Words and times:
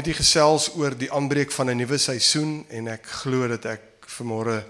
Met 0.00 0.08
u 0.08 0.12
gesels 0.16 0.70
oor 0.80 0.94
die 0.96 1.10
aanbreek 1.12 1.50
van 1.52 1.68
'n 1.68 1.76
nuwe 1.76 1.98
seisoen 1.98 2.64
en 2.68 2.88
ek 2.88 3.06
glo 3.06 3.48
dat 3.48 3.64
ek 3.64 3.82
vanmôre 4.06 4.64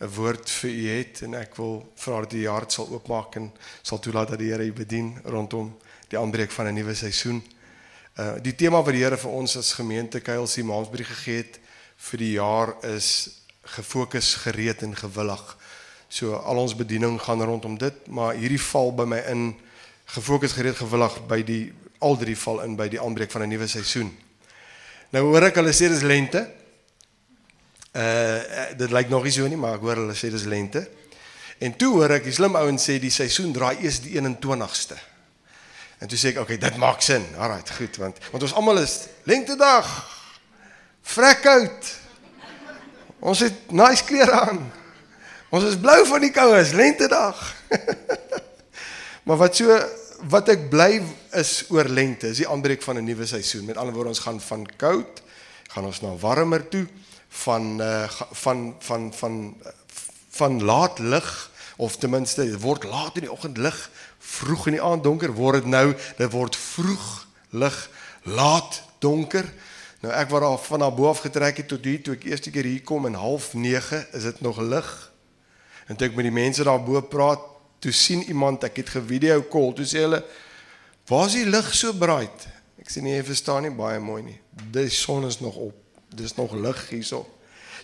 'n 0.00 0.08
woord 0.14 0.50
vir 0.50 0.70
u 0.70 0.88
het 0.88 1.22
en 1.22 1.34
ek 1.34 1.56
wil 1.56 1.92
vra 1.94 2.20
dat 2.20 2.32
u 2.32 2.36
die 2.36 2.48
hart 2.48 2.72
sal 2.72 2.88
oopmaak 2.90 3.34
en 3.36 3.52
sal 3.82 3.98
toelaat 3.98 4.28
dat 4.28 4.38
die 4.38 4.50
Here 4.50 4.64
u 4.64 4.72
bedien 4.72 5.18
rondom 5.24 5.76
die 6.08 6.18
aanbreek 6.18 6.50
van 6.50 6.66
'n 6.66 6.74
nuwe 6.74 6.94
seisoen. 6.94 7.42
Uh 8.18 8.34
die 8.42 8.54
tema 8.54 8.82
wat 8.82 8.92
die 8.92 9.02
Here 9.02 9.16
vir 9.16 9.30
ons 9.30 9.56
as 9.56 9.72
gemeente 9.72 10.20
KLC 10.20 10.62
Mansbury 10.62 11.04
gegee 11.04 11.36
het 11.36 11.58
vir 11.96 12.18
die 12.18 12.32
jaar 12.32 12.84
is 12.84 13.30
gefokus, 13.62 14.34
gereed 14.34 14.82
en 14.82 14.96
gewillig. 14.96 15.56
So 16.08 16.34
al 16.34 16.56
ons 16.56 16.76
bediening 16.76 17.20
gaan 17.20 17.42
rondom 17.42 17.78
dit, 17.78 18.06
maar 18.06 18.34
hierdie 18.34 18.62
val 18.62 18.92
by 18.92 19.04
my 19.04 19.18
in 19.18 19.56
gefokus, 20.04 20.52
gereed, 20.52 20.76
gewillig 20.76 21.26
by 21.26 21.42
die 21.42 21.72
al 21.98 22.16
drie 22.16 22.36
val 22.36 22.60
in 22.60 22.76
by 22.76 22.88
die 22.88 23.00
aanbreek 23.00 23.30
van 23.30 23.42
'n 23.42 23.48
nuwe 23.48 23.66
seisoen. 23.66 24.23
Nou 25.14 25.28
hoor 25.28 25.46
ek 25.46 25.60
hulle 25.60 25.70
sê 25.70 25.86
dis 25.92 26.02
lente. 26.02 26.40
Uh 27.94 28.74
dit 28.74 28.90
lyk 28.90 29.10
nog 29.12 29.22
nie 29.22 29.32
so 29.34 29.46
nie, 29.46 29.58
maar 29.60 29.76
ek 29.78 29.84
hoor 29.86 30.00
hulle 30.02 30.16
sê 30.18 30.30
dis 30.32 30.46
lente. 30.50 30.82
En 31.62 31.76
toe 31.78 31.92
hoor 32.00 32.16
ek 32.16 32.26
die 32.26 32.34
slim 32.34 32.56
ouens 32.58 32.82
sê 32.88 32.96
die 32.98 33.12
seisoen 33.14 33.52
draai 33.54 33.84
eers 33.84 34.00
die 34.02 34.16
21ste. 34.18 34.98
En 36.02 36.10
toe 36.10 36.18
sê 36.18 36.32
ek, 36.32 36.40
okay, 36.42 36.58
dit 36.58 36.78
maak 36.82 37.04
sin. 37.06 37.22
Alraight, 37.38 37.70
goed, 37.76 38.00
want 38.02 38.18
want 38.32 38.48
ons 38.48 38.56
almal 38.58 38.82
is 38.82 38.96
lente 39.30 39.54
dag. 39.60 39.86
Vrek 41.14 41.46
uit. 41.46 41.92
Ons 43.22 43.44
het 43.46 43.70
nice 43.70 44.02
klere 44.08 44.40
aan. 44.48 44.64
Ons 45.54 45.68
is 45.70 45.78
blou 45.78 46.00
van 46.10 46.26
die 46.26 46.32
koue, 46.34 46.58
is 46.58 46.74
lente 46.74 47.06
dag. 47.08 47.38
maar 49.30 49.38
wat 49.46 49.62
so 49.62 49.78
wat 50.28 50.48
ek 50.48 50.68
bly 50.72 51.02
is 51.36 51.64
oor 51.72 51.88
lente, 51.88 52.30
is 52.32 52.40
die 52.40 52.48
aanbreek 52.48 52.82
van 52.82 52.96
'n 52.98 53.04
nuwe 53.04 53.26
seisoen. 53.26 53.64
Met 53.64 53.76
ander 53.76 53.94
woorde, 53.94 54.08
ons 54.08 54.24
gaan 54.24 54.40
van 54.40 54.66
koud 54.76 55.22
gaan 55.74 55.84
ons 55.84 56.00
na 56.00 56.14
warmer 56.16 56.68
toe, 56.68 56.86
van 57.28 57.80
uh 57.82 58.08
van 58.32 58.76
van 58.78 59.12
van 59.14 59.56
van 60.30 60.62
laat 60.62 60.98
lig 60.98 61.50
of 61.76 61.96
ten 61.96 62.10
minste 62.10 62.58
word 62.58 62.84
laat 62.84 63.16
in 63.18 63.26
die 63.26 63.32
oggend 63.32 63.56
lig, 63.56 63.90
vroeg 64.18 64.66
in 64.66 64.76
die 64.78 64.82
aand 64.82 65.02
donker 65.02 65.32
word 65.34 65.62
dit 65.62 65.70
nou, 65.70 65.94
dit 66.16 66.30
word 66.30 66.56
vroeg 66.56 67.26
lig, 67.50 67.78
laat 68.22 68.82
donker. 68.98 69.46
Nou 70.00 70.14
ek 70.14 70.30
wat 70.30 70.44
daar 70.44 70.58
van 70.58 70.84
daar 70.84 70.94
bo 70.94 71.08
af 71.08 71.24
getrek 71.24 71.56
het 71.56 71.68
tot 71.68 71.84
hier 71.84 72.02
toe 72.02 72.14
ek 72.14 72.28
eerste 72.28 72.50
keer 72.54 72.66
hier 72.68 72.82
kom 72.82 73.06
en 73.06 73.18
half 73.18 73.54
9 73.54 74.06
is 74.12 74.22
dit 74.22 74.40
nog 74.40 74.60
lig. 74.60 74.90
En 75.86 75.96
toe 75.96 76.08
ek 76.08 76.14
met 76.14 76.28
die 76.28 76.34
mense 76.34 76.64
daar 76.64 76.82
bo 76.82 77.00
praat, 77.00 77.42
toe 77.84 77.92
sien 77.92 78.24
iemand 78.32 78.64
ek 78.64 78.80
het 78.80 78.96
gevideo 78.96 79.44
call 79.52 79.74
toe 79.76 79.86
sê 79.88 80.04
hulle 80.06 80.22
waar 81.10 81.28
is 81.28 81.36
die 81.36 81.48
lig 81.48 81.70
so 81.76 81.92
bright? 81.92 82.46
Ek 82.80 82.88
sê 82.92 83.02
nee 83.04 83.18
jy 83.18 83.24
verstaan 83.28 83.66
nie 83.66 83.72
baie 83.76 84.00
mooi 84.00 84.22
nie. 84.24 84.38
Die 84.72 84.88
son 84.92 85.26
is 85.28 85.40
nog 85.44 85.56
op. 85.70 85.76
Dis 86.14 86.36
nog 86.38 86.54
lig 86.56 86.80
hierso. 86.88 87.24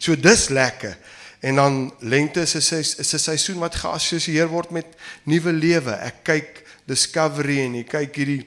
So 0.01 0.17
dis 0.17 0.49
lekker. 0.49 0.97
En 1.45 1.61
dan 1.61 1.77
lente 2.01 2.45
is 2.45 2.55
'n 2.55 2.81
is 2.81 3.15
'n 3.15 3.19
seisoen 3.19 3.59
wat 3.59 3.75
geassosieer 3.75 4.49
word 4.49 4.71
met 4.71 4.87
nuwe 5.25 5.53
lewe. 5.53 5.93
Ek 5.93 6.25
kyk 6.25 6.65
discovery 6.87 7.61
en 7.61 7.75
jy 7.75 7.85
kyk 7.85 8.17
hierdie 8.17 8.45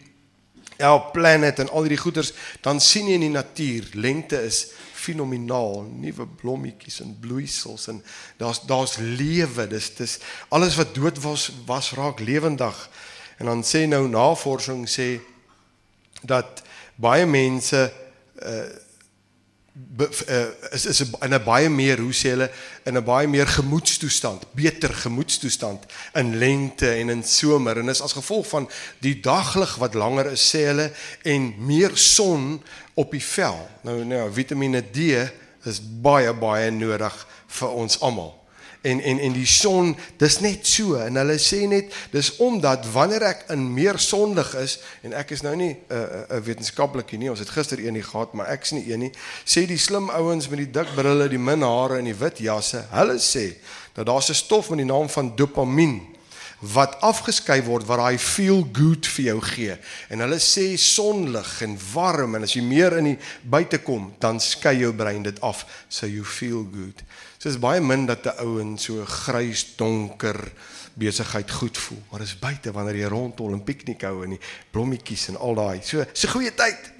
our 0.79 1.11
planet 1.13 1.59
en 1.59 1.69
al 1.69 1.85
hierdie 1.85 2.01
goeders 2.01 2.33
dan 2.61 2.79
sien 2.81 3.07
jy 3.07 3.13
in 3.13 3.27
die 3.27 3.33
natuur 3.33 3.89
lente 3.93 4.39
is 4.41 4.73
fenomenaal, 5.03 5.83
nuwe 5.99 6.27
blommetjies 6.39 7.01
en 7.03 7.17
bloeisels 7.19 7.87
en 7.91 8.01
daar's 8.41 8.61
daar's 8.69 8.97
lewe. 8.97 9.67
Dis 9.67 9.91
dis 9.97 10.17
alles 10.49 10.77
wat 10.79 10.95
dood 10.95 11.19
was 11.23 11.49
was 11.67 11.91
raak 11.97 12.19
lewendig. 12.23 12.89
En 13.37 13.45
dan 13.45 13.63
sê 13.63 13.85
nou 13.87 14.07
navorsing 14.07 14.87
sê 14.89 15.19
dat 16.23 16.63
baie 16.95 17.25
mense 17.25 17.85
uh 18.43 18.81
be, 19.73 20.05
uh, 20.29 20.73
is 20.73 20.85
is 20.85 21.01
in 21.01 21.33
'n 21.33 21.43
baie 21.43 21.69
meer 21.69 21.97
hoe 21.97 22.13
sê 22.13 22.29
hulle 22.29 22.49
in 22.85 22.97
'n 22.97 23.03
baie 23.03 23.27
meer 23.27 23.47
gemoedstoestand, 23.47 24.45
beter 24.53 24.93
gemoedstoestand 24.93 25.85
in 26.13 26.37
lente 26.37 26.89
en 26.89 27.09
in 27.09 27.23
somer 27.23 27.77
en 27.77 27.89
is 27.89 28.01
as 28.01 28.13
gevolg 28.13 28.47
van 28.47 28.69
die 28.99 29.19
daglig 29.19 29.75
wat 29.75 29.93
langer 29.93 30.31
is 30.31 30.55
sê 30.55 30.65
hulle 30.65 30.91
en 31.23 31.53
meer 31.57 31.97
son 31.97 32.63
op 32.93 33.11
die 33.11 33.23
vel. 33.23 33.69
Nou 33.81 34.03
nou 34.05 34.31
Vitamiene 34.33 34.83
D 34.91 34.97
is 35.65 35.81
baie 35.81 36.33
baie 36.33 36.71
nodig 36.71 37.27
vir 37.47 37.69
ons 37.69 37.99
almal 37.99 38.42
en 38.83 38.99
en 39.01 39.19
en 39.19 39.33
die 39.33 39.47
son 39.47 39.95
dis 40.21 40.39
net 40.43 40.67
so 40.67 40.97
en 40.99 41.15
hulle 41.15 41.37
sê 41.39 41.63
net 41.71 41.93
dis 42.11 42.29
omdat 42.43 42.85
wanneer 42.91 43.23
ek 43.29 43.45
in 43.55 43.63
meer 43.73 43.99
sonlig 43.99 44.53
is 44.59 44.77
en 45.07 45.15
ek 45.17 45.31
is 45.35 45.43
nou 45.45 45.55
nie 45.55 45.71
'n 45.71 45.77
uh, 45.89 45.99
'n 46.03 46.37
uh, 46.37 46.41
wetenskaplike 46.43 47.17
nie 47.17 47.31
ons 47.31 47.39
het 47.39 47.49
gister 47.49 47.79
een 47.79 47.93
nie 47.93 48.03
gehad 48.03 48.33
maar 48.33 48.51
ek 48.51 48.63
is 48.67 48.71
nie 48.71 48.91
een 48.91 48.99
nie 48.99 49.11
sê 49.45 49.65
die 49.67 49.79
slim 49.79 50.09
ouens 50.09 50.49
met 50.49 50.59
die 50.59 50.71
dik 50.71 50.95
brille 50.95 51.29
die 51.29 51.39
min 51.39 51.61
hare 51.61 51.97
en 51.97 52.05
die 52.05 52.19
wit 52.19 52.37
jasse 52.37 52.85
hulle 52.91 53.19
sê 53.19 53.55
dat 53.93 54.05
daar 54.05 54.21
'n 54.21 54.33
stof 54.33 54.69
met 54.69 54.77
die 54.77 54.91
naam 54.91 55.09
van 55.09 55.35
dopamien 55.35 56.12
wat 56.71 56.95
afgeskei 57.03 57.59
word 57.65 57.87
wat 57.89 57.99
daai 57.99 58.17
feel 58.21 58.63
good 58.71 59.07
vir 59.15 59.25
jou 59.25 59.39
gee. 59.43 59.75
En 60.13 60.23
hulle 60.23 60.39
sê 60.39 60.73
sonlig 60.79 61.49
en 61.65 61.75
warm 61.91 62.37
en 62.37 62.47
as 62.47 62.55
jy 62.55 62.63
meer 62.63 62.95
in 63.01 63.11
die 63.11 63.17
buite 63.43 63.81
kom, 63.83 64.13
dan 64.23 64.39
skei 64.39 64.77
jou 64.79 64.93
brein 64.95 65.25
dit 65.25 65.41
af 65.43 65.65
so 65.89 66.07
you 66.07 66.23
feel 66.23 66.63
good. 66.71 67.03
So 67.37 67.51
is 67.51 67.59
baie 67.59 67.81
min 67.83 68.05
dat 68.07 68.25
'n 68.25 68.39
ou 68.45 68.59
in 68.59 68.77
so 68.77 69.03
grys 69.05 69.75
donker 69.75 70.39
besigheid 70.93 71.51
goed 71.51 71.77
voel. 71.77 72.01
Maar 72.09 72.19
dis 72.19 72.39
buite 72.39 72.71
wanneer 72.71 72.95
jy 72.95 73.09
rondhol 73.11 73.53
en 73.53 73.63
piknik 73.63 74.01
hou 74.01 74.23
en 74.23 74.29
die 74.29 74.41
blommetjies 74.71 75.27
en 75.27 75.37
al 75.37 75.55
daai. 75.55 75.81
So, 75.83 76.05
se 76.13 76.27
goeie 76.27 76.53
tyd. 76.53 76.91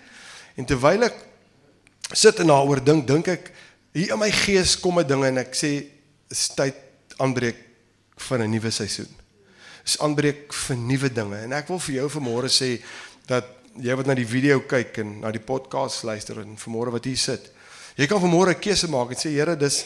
En 0.55 0.65
terwyl 0.65 1.03
ek 1.03 1.15
sit 2.11 2.39
en 2.39 2.47
daaroor 2.47 2.83
dink, 2.83 3.07
dink 3.07 3.27
ek 3.27 3.51
hier 3.93 4.13
in 4.13 4.19
my 4.19 4.31
gees 4.31 4.75
kom 4.79 4.99
'n 4.99 5.07
ding 5.07 5.23
en 5.23 5.37
ek 5.37 5.53
sê 5.53 5.85
is 6.29 6.49
tyd 6.55 6.75
aanbreek 7.17 7.57
vir 8.17 8.39
'n 8.39 8.51
nuwe 8.51 8.71
seisoen. 8.71 9.22
Is 9.83 9.97
aanbreek 9.99 10.53
vir 10.53 10.77
nuwe 10.79 11.09
dinge 11.11 11.41
en 11.43 11.53
ek 11.53 11.67
wil 11.67 11.79
vir 11.79 11.95
jou 11.95 12.09
vanmôre 12.09 12.49
sê 12.51 12.77
dat 13.27 13.49
jy 13.81 13.95
wat 13.97 14.07
na 14.07 14.15
die 14.15 14.27
video 14.27 14.61
kyk 14.69 14.99
en 15.01 15.19
na 15.23 15.31
die 15.33 15.43
podcast 15.43 16.03
luister 16.07 16.39
en 16.39 16.57
vanmôre 16.57 16.93
wat 16.93 17.07
hier 17.09 17.17
sit. 17.19 17.49
Jy 17.97 18.07
kan 18.07 18.21
vanmôre 18.21 18.53
'n 18.55 18.61
keuse 18.61 18.87
maak 18.87 19.11
en 19.11 19.17
sê 19.17 19.29
Here, 19.29 19.55
dis 19.55 19.85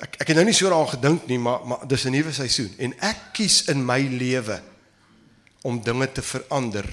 ek 0.00 0.20
ek 0.20 0.28
het 0.28 0.36
nou 0.36 0.44
nie 0.44 0.54
so 0.54 0.68
daaraan 0.68 0.94
gedink 0.98 1.26
nie, 1.28 1.38
maar 1.38 1.66
maar 1.66 1.86
dis 1.88 2.04
'n 2.04 2.12
nuwe 2.12 2.32
seisoen 2.32 2.70
en 2.78 2.94
ek 3.00 3.32
kies 3.32 3.68
in 3.68 3.84
my 3.84 4.00
lewe 4.00 4.60
om 5.62 5.82
dinge 5.82 6.12
te 6.12 6.22
verander 6.22 6.86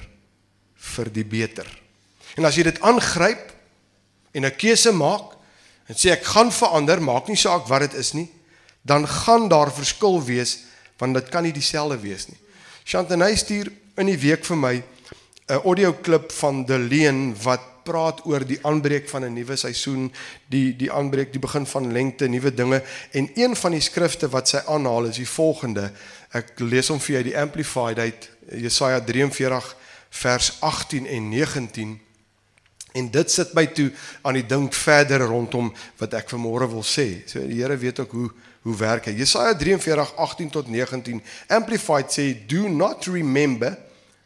vir 0.76 1.10
die 1.10 1.24
beter. 1.24 1.66
En 2.36 2.44
as 2.44 2.56
jy 2.56 2.62
dit 2.62 2.80
aangryp 2.80 3.52
en 4.32 4.44
'n 4.44 4.56
keuse 4.56 4.92
maak 4.92 5.36
en 5.88 5.94
sê 5.94 6.10
ek 6.10 6.24
gaan 6.24 6.52
verander, 6.52 7.02
maak 7.02 7.28
nie 7.28 7.36
saak 7.36 7.68
wat 7.68 7.80
dit 7.80 7.94
is 7.94 8.12
nie, 8.14 8.28
dan 8.82 9.06
gaan 9.06 9.48
daar 9.48 9.72
verskil 9.72 10.22
wees 10.24 10.69
want 11.00 11.16
dit 11.16 11.28
kan 11.32 11.46
nie 11.46 11.54
dieselfde 11.56 11.98
wees 12.02 12.28
nie. 12.28 12.38
Chantanay 12.84 13.36
stuur 13.40 13.72
in 14.00 14.10
die 14.10 14.20
week 14.20 14.44
vir 14.44 14.56
my 14.56 14.74
'n 15.50 15.62
audio 15.64 15.92
klip 15.92 16.30
van 16.32 16.64
Deleen 16.64 17.34
wat 17.42 17.82
praat 17.82 18.20
oor 18.26 18.44
die 18.46 18.58
aanbreek 18.62 19.08
van 19.08 19.24
'n 19.24 19.34
nuwe 19.34 19.56
seisoen, 19.56 20.12
die 20.46 20.76
die 20.76 20.92
aanbreek, 20.92 21.32
die 21.32 21.40
begin 21.40 21.66
van 21.66 21.92
lengte, 21.92 22.28
nuwe 22.28 22.54
dinge 22.54 22.82
en 23.10 23.30
een 23.34 23.56
van 23.56 23.72
die 23.72 23.80
skrifte 23.80 24.28
wat 24.28 24.48
sy 24.48 24.60
aanhaal 24.66 25.04
is 25.04 25.16
die 25.16 25.28
volgende. 25.28 25.92
Ek 26.32 26.58
lees 26.58 26.88
hom 26.88 27.00
vir 27.00 27.14
jou 27.14 27.22
die 27.22 27.38
amplified 27.38 27.98
uit 27.98 28.30
Jesaja 28.52 29.00
43 29.00 29.76
vers 30.10 30.52
18 30.60 31.06
en 31.06 31.28
19. 31.28 32.00
En 32.92 33.10
dit 33.10 33.30
sit 33.30 33.54
my 33.54 33.66
toe 33.66 33.90
aan 34.22 34.34
die 34.34 34.46
dink 34.46 34.74
verder 34.74 35.20
rondom 35.20 35.72
wat 35.98 36.14
ek 36.14 36.30
vanmôre 36.30 36.68
wil 36.70 36.82
sê. 36.82 37.22
So 37.26 37.40
die 37.46 37.62
Here 37.62 37.76
weet 37.76 38.00
ook 38.00 38.12
hoe 38.12 38.30
hoe 38.62 38.76
werk 38.76 39.04
hy. 39.04 39.14
Jesaja 39.16 39.54
43 39.56 40.14
18 40.16 40.50
tot 40.50 40.68
19 40.68 41.22
amplified 41.48 42.10
sê 42.12 42.34
do 42.46 42.68
not 42.68 43.06
remember 43.06 43.78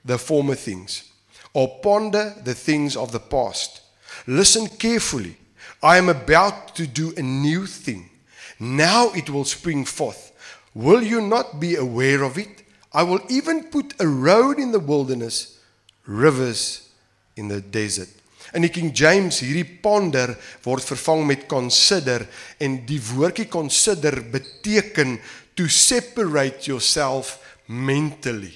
the 0.04 0.18
former 0.18 0.56
things 0.56 1.04
or 1.52 1.68
ponder 1.80 2.34
the 2.44 2.54
things 2.54 2.96
of 2.96 3.10
the 3.12 3.20
past. 3.20 3.82
Listen 4.26 4.68
carefully. 4.68 5.36
I 5.82 5.98
am 5.98 6.08
about 6.08 6.74
to 6.76 6.86
do 6.86 7.12
a 7.16 7.22
new 7.22 7.66
thing. 7.66 8.10
Now 8.58 9.10
it 9.14 9.28
will 9.28 9.44
spring 9.44 9.84
forth. 9.84 10.32
Will 10.74 11.02
you 11.02 11.20
not 11.20 11.60
be 11.60 11.76
aware 11.76 12.22
of 12.22 12.38
it? 12.38 12.62
I 12.92 13.02
will 13.02 13.20
even 13.28 13.64
put 13.64 13.94
a 14.00 14.06
road 14.06 14.58
in 14.58 14.72
the 14.72 14.80
wilderness, 14.80 15.60
rivers 16.06 16.88
in 17.36 17.48
the 17.48 17.60
desert. 17.60 18.08
In 18.52 18.66
die 18.66 18.72
King 18.72 18.92
James 18.92 19.40
hierdie 19.40 19.66
ponder 19.82 20.34
word 20.62 20.84
vervang 20.84 21.24
met 21.26 21.46
consider 21.50 22.26
en 22.62 22.82
die 22.86 23.00
woordjie 23.02 23.48
consider 23.48 24.20
beteken 24.30 25.16
to 25.54 25.68
separate 25.70 26.66
yourself 26.68 27.38
mentally. 27.66 28.52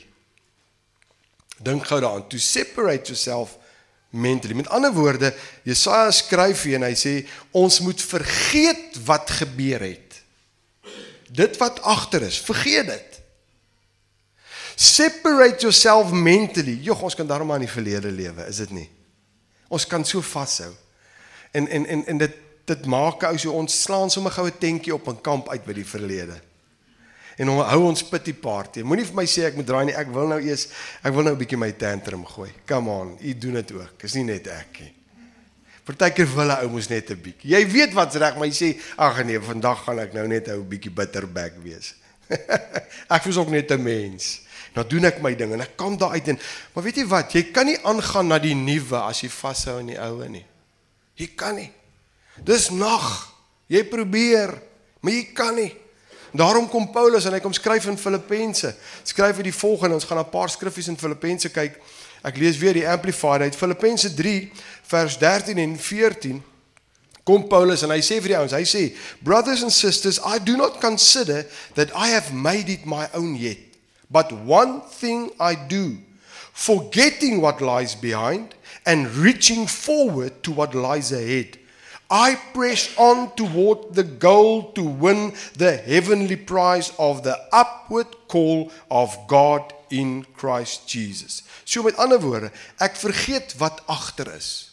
Dink 1.59 1.87
gou 1.89 1.99
daaraan, 2.01 2.29
to 2.31 2.39
separate 2.39 3.09
yourself 3.11 3.57
mentally. 4.11 4.55
Met 4.55 4.69
ander 4.69 4.93
woorde, 4.95 5.33
Jesaja 5.67 6.11
skryf 6.15 6.63
hier 6.69 6.79
en 6.79 6.87
hy 6.87 6.95
sê 6.99 7.15
ons 7.57 7.81
moet 7.85 8.03
vergeet 8.03 9.01
wat 9.09 9.33
gebeur 9.41 9.83
het. 9.89 10.21
Dit 11.29 11.59
wat 11.61 11.83
agter 11.83 12.25
is, 12.29 12.39
vergeet 12.41 12.89
dit. 12.89 13.19
Separate 14.79 15.59
yourself 15.61 16.13
mentally. 16.15 16.79
Jogg, 16.87 17.03
ons 17.11 17.19
kan 17.19 17.27
daarom 17.27 17.51
aan 17.53 17.67
die 17.67 17.73
verlede 17.73 18.13
lewe, 18.15 18.47
is 18.47 18.63
dit 18.63 18.77
nie? 18.77 18.87
Ons 19.69 19.87
kan 19.87 20.05
so 20.05 20.21
vashou. 20.21 20.73
En 21.53 21.69
en 21.69 21.87
en 21.87 22.07
en 22.07 22.19
dit 22.19 22.37
dit 22.69 22.87
maak 22.87 23.23
ou 23.23 23.39
so 23.41 23.53
ons 23.57 23.81
slaan 23.83 24.11
sommer 24.13 24.33
goue 24.33 24.53
tentjie 24.61 24.95
op 24.95 25.09
'n 25.09 25.21
kamp 25.21 25.49
uit 25.49 25.65
by 25.65 25.73
die 25.73 25.87
verlede. 25.87 26.41
En 27.39 27.49
ons 27.49 27.71
hou 27.71 27.83
ons 27.87 28.05
pity 28.05 28.35
party. 28.35 28.83
Moenie 28.83 29.07
vir 29.07 29.15
my 29.15 29.25
sê 29.25 29.47
ek 29.47 29.55
moet 29.55 29.67
draai 29.67 29.85
nie. 29.85 29.95
Ek 29.95 30.09
wil 30.09 30.27
nou 30.27 30.41
eers 30.43 30.69
ek 31.03 31.15
wil 31.15 31.23
nou 31.23 31.35
'n 31.35 31.39
bietjie 31.39 31.59
my 31.59 31.73
tantrum 31.73 32.27
gooi. 32.27 32.51
Come 32.67 32.91
on, 32.91 33.19
u 33.21 33.35
doen 33.39 33.55
dit 33.55 33.73
ook. 33.73 34.03
Is 34.03 34.15
nie 34.15 34.25
net 34.25 34.47
ek 34.47 34.81
nie. 34.81 34.95
Partykeer 35.85 36.29
wil 36.35 36.51
hy 36.51 36.65
ou 36.65 36.71
mos 36.71 36.89
net 36.89 37.11
'n 37.11 37.21
bietjie. 37.23 37.51
Jy 37.51 37.67
weet 37.71 37.93
wat's 37.95 38.17
reg, 38.17 38.37
maar 38.37 38.47
jy 38.47 38.53
sê 38.53 38.81
ag 38.97 39.25
nee, 39.25 39.41
vandag 39.41 39.85
gaan 39.85 39.99
ek 39.99 40.13
nou 40.13 40.27
net 40.27 40.49
'n 40.49 40.69
bietjie 40.69 40.91
bitterback 40.91 41.53
wees. 41.63 41.95
ek 43.09 43.27
is 43.27 43.37
ook 43.37 43.49
net 43.49 43.71
'n 43.71 43.83
mens. 43.83 44.43
Nou 44.79 44.85
doen 44.87 45.09
ek 45.11 45.19
my 45.25 45.33
ding 45.35 45.57
en 45.57 45.65
ek 45.65 45.75
kom 45.81 45.97
daar 45.99 46.15
uit 46.15 46.29
en 46.31 46.39
maar 46.75 46.85
weet 46.87 47.01
jy 47.03 47.07
wat, 47.11 47.35
jy 47.35 47.49
kan 47.51 47.67
nie 47.67 47.79
aangaan 47.83 48.31
na 48.31 48.39
die 48.39 48.55
nuwe 48.55 49.01
as 49.03 49.25
jy 49.25 49.31
vashou 49.33 49.81
aan 49.81 49.91
die 49.91 49.99
ou 49.99 50.23
nie. 50.31 50.45
Jy 51.19 51.33
kan 51.35 51.59
nie. 51.59 51.71
Dis 52.47 52.71
nag. 52.71 53.09
Jy 53.69 53.83
probeer, 53.91 54.55
maar 55.03 55.13
jy 55.13 55.25
kan 55.37 55.57
nie. 55.59 55.73
Daarom 56.33 56.69
kom 56.71 56.87
Paulus 56.93 57.27
en 57.27 57.35
hy 57.35 57.41
kom 57.43 57.53
skryf 57.57 57.89
in 57.91 57.99
Filippense. 57.99 58.71
Skryf 59.05 59.41
hy 59.41 59.49
die 59.49 59.57
volgende, 59.57 59.99
ons 59.99 60.07
gaan 60.07 60.21
'n 60.21 60.31
paar 60.31 60.49
skriffies 60.49 60.89
in 60.89 60.97
Filippense 60.97 61.51
kyk. 61.51 61.81
Ek 62.23 62.37
lees 62.37 62.59
weer 62.59 62.73
die 62.73 62.89
Amplified 62.89 63.43
uit 63.43 63.57
Filippense 63.57 64.15
3 64.15 64.53
vers 64.83 65.19
13 65.19 65.59
en 65.59 65.79
14. 65.79 66.43
Kom 67.25 67.49
Paulus 67.49 67.83
en 67.83 67.91
hy 67.91 68.01
sê 68.01 68.21
vir 68.21 68.29
die 68.29 68.39
ouens, 68.39 68.53
hy 68.53 68.65
sê, 68.65 68.97
"Brothers 69.21 69.63
and 69.63 69.73
sisters, 69.73 70.19
I 70.25 70.39
do 70.39 70.57
not 70.57 70.81
consider 70.81 71.47
that 71.75 71.91
I 71.95 72.09
have 72.11 72.33
made 72.33 72.73
it 72.73 72.87
my 72.87 73.07
own 73.13 73.37
yet, 73.37 73.59
but 74.11 74.33
one 74.33 74.81
thing 74.81 75.31
I 75.39 75.55
do, 75.55 75.99
forgetting 76.53 77.41
what 77.41 77.61
lies 77.61 77.95
behind 77.95 78.55
and 78.85 79.07
reaching 79.17 79.67
forward 79.69 80.43
to 80.43 80.53
what 80.53 80.75
lies 80.75 81.13
ahead." 81.13 81.59
I 82.11 82.41
press 82.55 82.97
on 82.97 83.35
toward 83.35 83.95
the 83.95 84.03
goal 84.03 84.73
to 84.73 84.83
win 84.83 85.35
the 85.57 85.77
heavenly 85.77 86.37
prize 86.37 86.91
of 86.99 87.23
the 87.23 87.37
upward 87.53 88.07
call 88.29 88.73
of 88.91 89.15
God 89.29 89.75
in 89.91 90.25
Christ 90.37 90.89
Jesus. 90.89 91.43
So 91.65 91.83
met 91.83 92.01
ander 92.01 92.21
woorde, 92.21 92.49
ek 92.81 92.97
vergeet 92.97 93.57
wat 93.61 93.83
agter 93.87 94.33
is. 94.33 94.73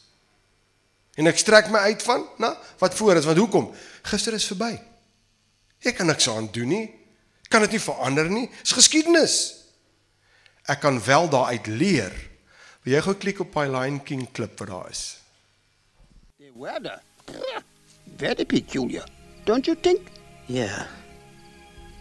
En 1.20 1.28
ek 1.28 1.40
strek 1.40 1.68
my 1.72 1.92
uit 1.92 2.04
van, 2.04 2.24
na, 2.40 2.54
wat 2.80 2.96
voor 2.96 3.20
is, 3.20 3.28
want 3.28 3.40
hoekom? 3.40 3.68
Gister 4.08 4.36
is 4.36 4.48
verby. 4.48 4.74
Ek 5.84 6.00
kan 6.00 6.08
niks 6.08 6.30
aan 6.32 6.48
doen 6.56 6.72
nie. 6.72 6.88
Kan 7.50 7.62
dit 7.62 7.76
nie 7.78 7.82
verander 7.82 8.30
nie. 8.30 8.48
Dis 8.62 8.76
geskiedenis. 8.78 9.36
Ek 10.66 10.82
kan 10.82 10.98
wel 11.06 11.30
daaruit 11.30 11.68
leer. 11.68 12.14
Wil 12.86 12.98
jy 12.98 13.02
gou 13.06 13.16
klik 13.18 13.40
op 13.42 13.54
daai 13.54 13.70
Lion 13.70 14.00
King 14.04 14.26
klip 14.34 14.60
wat 14.60 14.70
daar 14.70 14.90
is? 14.90 15.04
The 16.38 16.52
weather. 16.56 17.02
Very 18.18 18.46
peculiar, 18.46 19.06
don't 19.46 19.66
you 19.66 19.76
think? 19.76 20.02
Yeah. 20.48 20.86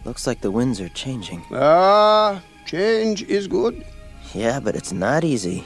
Looks 0.05 0.27
like 0.27 0.41
the 0.41 0.51
winds 0.51 0.79
are 0.79 0.89
changing. 0.93 1.43
Ah, 1.51 2.41
change 2.65 3.23
is 3.23 3.47
good. 3.47 3.83
Yeah, 4.33 4.59
but 4.59 4.75
it's 4.75 4.91
not 4.91 5.23
easy. 5.23 5.63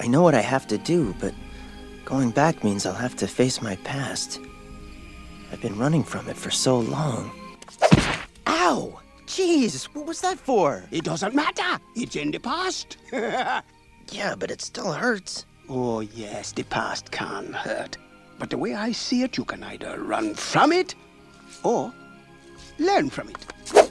I 0.00 0.06
know 0.06 0.22
what 0.22 0.34
I 0.34 0.40
have 0.40 0.66
to 0.68 0.78
do, 0.78 1.14
but 1.20 1.34
going 2.04 2.30
back 2.30 2.64
means 2.64 2.86
I'll 2.86 2.94
have 2.94 3.16
to 3.16 3.26
face 3.26 3.60
my 3.60 3.76
past. 3.84 4.40
I've 5.52 5.60
been 5.60 5.78
running 5.78 6.04
from 6.04 6.28
it 6.28 6.36
for 6.36 6.50
so 6.50 6.78
long. 6.78 7.30
Ow! 8.68 9.00
Jeez, 9.26 9.84
what 9.94 10.04
was 10.04 10.20
that 10.20 10.38
for? 10.38 10.84
It 10.90 11.04
doesn't 11.04 11.34
matter. 11.34 11.80
It's 11.96 12.16
in 12.16 12.30
the 12.30 12.38
past. 12.38 12.98
Yeah, 14.10 14.34
but 14.38 14.50
it 14.50 14.62
still 14.62 14.92
hurts. 14.92 15.44
oh, 15.68 16.00
yes, 16.00 16.52
the 16.52 16.62
past 16.64 17.10
can 17.10 17.52
hurt. 17.52 17.98
But 18.38 18.48
the 18.50 18.56
way 18.56 18.74
I 18.74 18.92
see 18.92 19.22
it, 19.22 19.36
you 19.36 19.44
can 19.44 19.62
either 19.62 20.00
run 20.02 20.34
from 20.34 20.72
it 20.72 20.94
or 21.62 21.92
learn 22.78 23.10
from 23.10 23.28
it. 23.28 23.90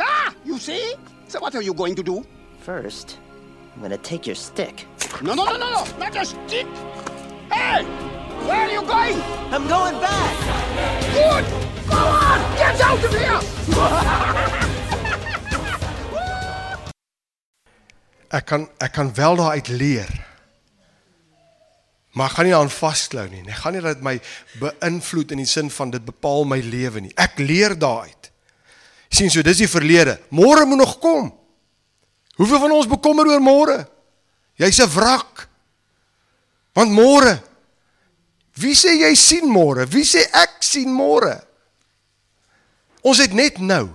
Ah, 0.00 0.34
you 0.46 0.58
see? 0.58 0.94
So 1.28 1.40
what 1.40 1.54
are 1.54 1.62
you 1.62 1.74
going 1.74 1.94
to 1.96 2.02
do? 2.02 2.24
First, 2.60 3.18
I'm 3.74 3.82
gonna 3.82 3.98
take 3.98 4.26
your 4.26 4.36
stick. 4.36 4.86
No, 5.22 5.34
no, 5.34 5.44
no, 5.44 5.56
no, 5.58 5.70
no, 5.70 5.84
not 5.98 6.14
your 6.14 6.24
stick. 6.24 6.66
Hey, 7.52 7.84
where 8.48 8.64
are 8.64 8.70
you 8.70 8.82
going? 8.82 9.20
I'm 9.52 9.66
going 9.68 10.00
back! 10.00 10.36
Good. 11.12 11.44
Go 11.90 11.96
on, 11.96 12.19
get 12.56 12.80
out 12.80 13.04
of 13.04 13.12
here. 13.14 13.40
Ek 18.30 18.46
kan 18.46 18.68
ek 18.78 18.92
kan 18.94 19.14
wel 19.14 19.36
daaruit 19.40 19.68
leer. 19.68 20.10
Maar 22.14 22.30
ek 22.30 22.36
gaan 22.36 22.46
nie 22.46 22.54
aan 22.54 22.70
vasklou 22.70 23.26
nie. 23.30 23.42
Ek 23.46 23.60
gaan 23.62 23.74
nie 23.74 23.82
dat 23.82 23.98
dit 23.98 24.06
my 24.06 24.16
beïnvloed 24.62 25.34
in 25.34 25.42
die 25.42 25.50
sin 25.50 25.70
van 25.70 25.90
dit 25.94 26.04
bepaal 26.04 26.46
my 26.46 26.58
lewe 26.62 27.02
nie. 27.04 27.12
Ek 27.18 27.38
leer 27.38 27.76
daaruit. 27.78 28.30
sien 29.10 29.30
so 29.30 29.42
dis 29.42 29.58
die 29.58 29.68
verlede. 29.70 30.20
Môre 30.30 30.64
moet 30.66 30.78
nog 30.78 30.98
kom. 31.02 31.32
Hoeveel 32.38 32.62
van 32.62 32.72
ons 32.72 32.86
bekommer 32.86 33.26
oor 33.26 33.42
môre? 33.42 33.78
Jy's 34.56 34.80
'n 34.80 34.90
wrak. 34.94 35.48
Want 36.74 36.92
môre 36.92 37.50
Wie 38.60 38.74
sê 38.74 38.92
jy 38.98 39.14
sien 39.16 39.48
môre? 39.48 39.86
Wie 39.88 40.04
sê 40.04 40.26
ek 40.36 40.60
sien 40.60 40.90
môre? 40.92 41.38
Ons 43.02 43.18
het 43.22 43.32
net 43.32 43.58
nou. 43.58 43.88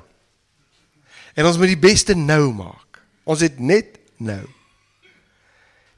En 1.36 1.46
ons 1.46 1.58
moet 1.58 1.74
die 1.74 1.80
beste 1.80 2.16
nou 2.16 2.54
maak. 2.54 3.02
Ons 3.24 3.44
het 3.46 3.60
net 3.60 4.00
nou. 4.18 4.44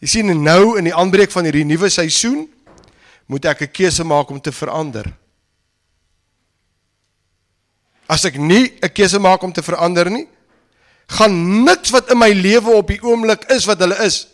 Jy 0.02 0.08
sien 0.08 0.44
nou 0.44 0.78
in 0.78 0.90
die 0.90 0.96
aanbreek 0.96 1.32
van 1.34 1.48
hierdie 1.48 1.66
nuwe 1.66 1.90
seisoen 1.90 2.46
moet 3.28 3.46
ek 3.46 3.62
'n 3.62 3.72
keuse 3.72 4.04
maak 4.04 4.30
om 4.30 4.40
te 4.42 4.52
verander. 4.52 5.06
As 8.08 8.26
ek 8.26 8.38
nie 8.38 8.74
'n 8.82 8.94
keuse 8.94 9.20
maak 9.20 9.42
om 9.44 9.52
te 9.52 9.64
verander 9.64 10.10
nie, 10.10 10.28
gaan 11.08 11.64
niks 11.64 11.90
wat 11.90 12.12
in 12.12 12.18
my 12.18 12.32
lewe 12.32 12.72
op 12.76 12.88
die 12.88 13.02
oomblik 13.04 13.44
is 13.52 13.66
wat 13.66 13.80
hulle 13.80 13.98
is 14.06 14.28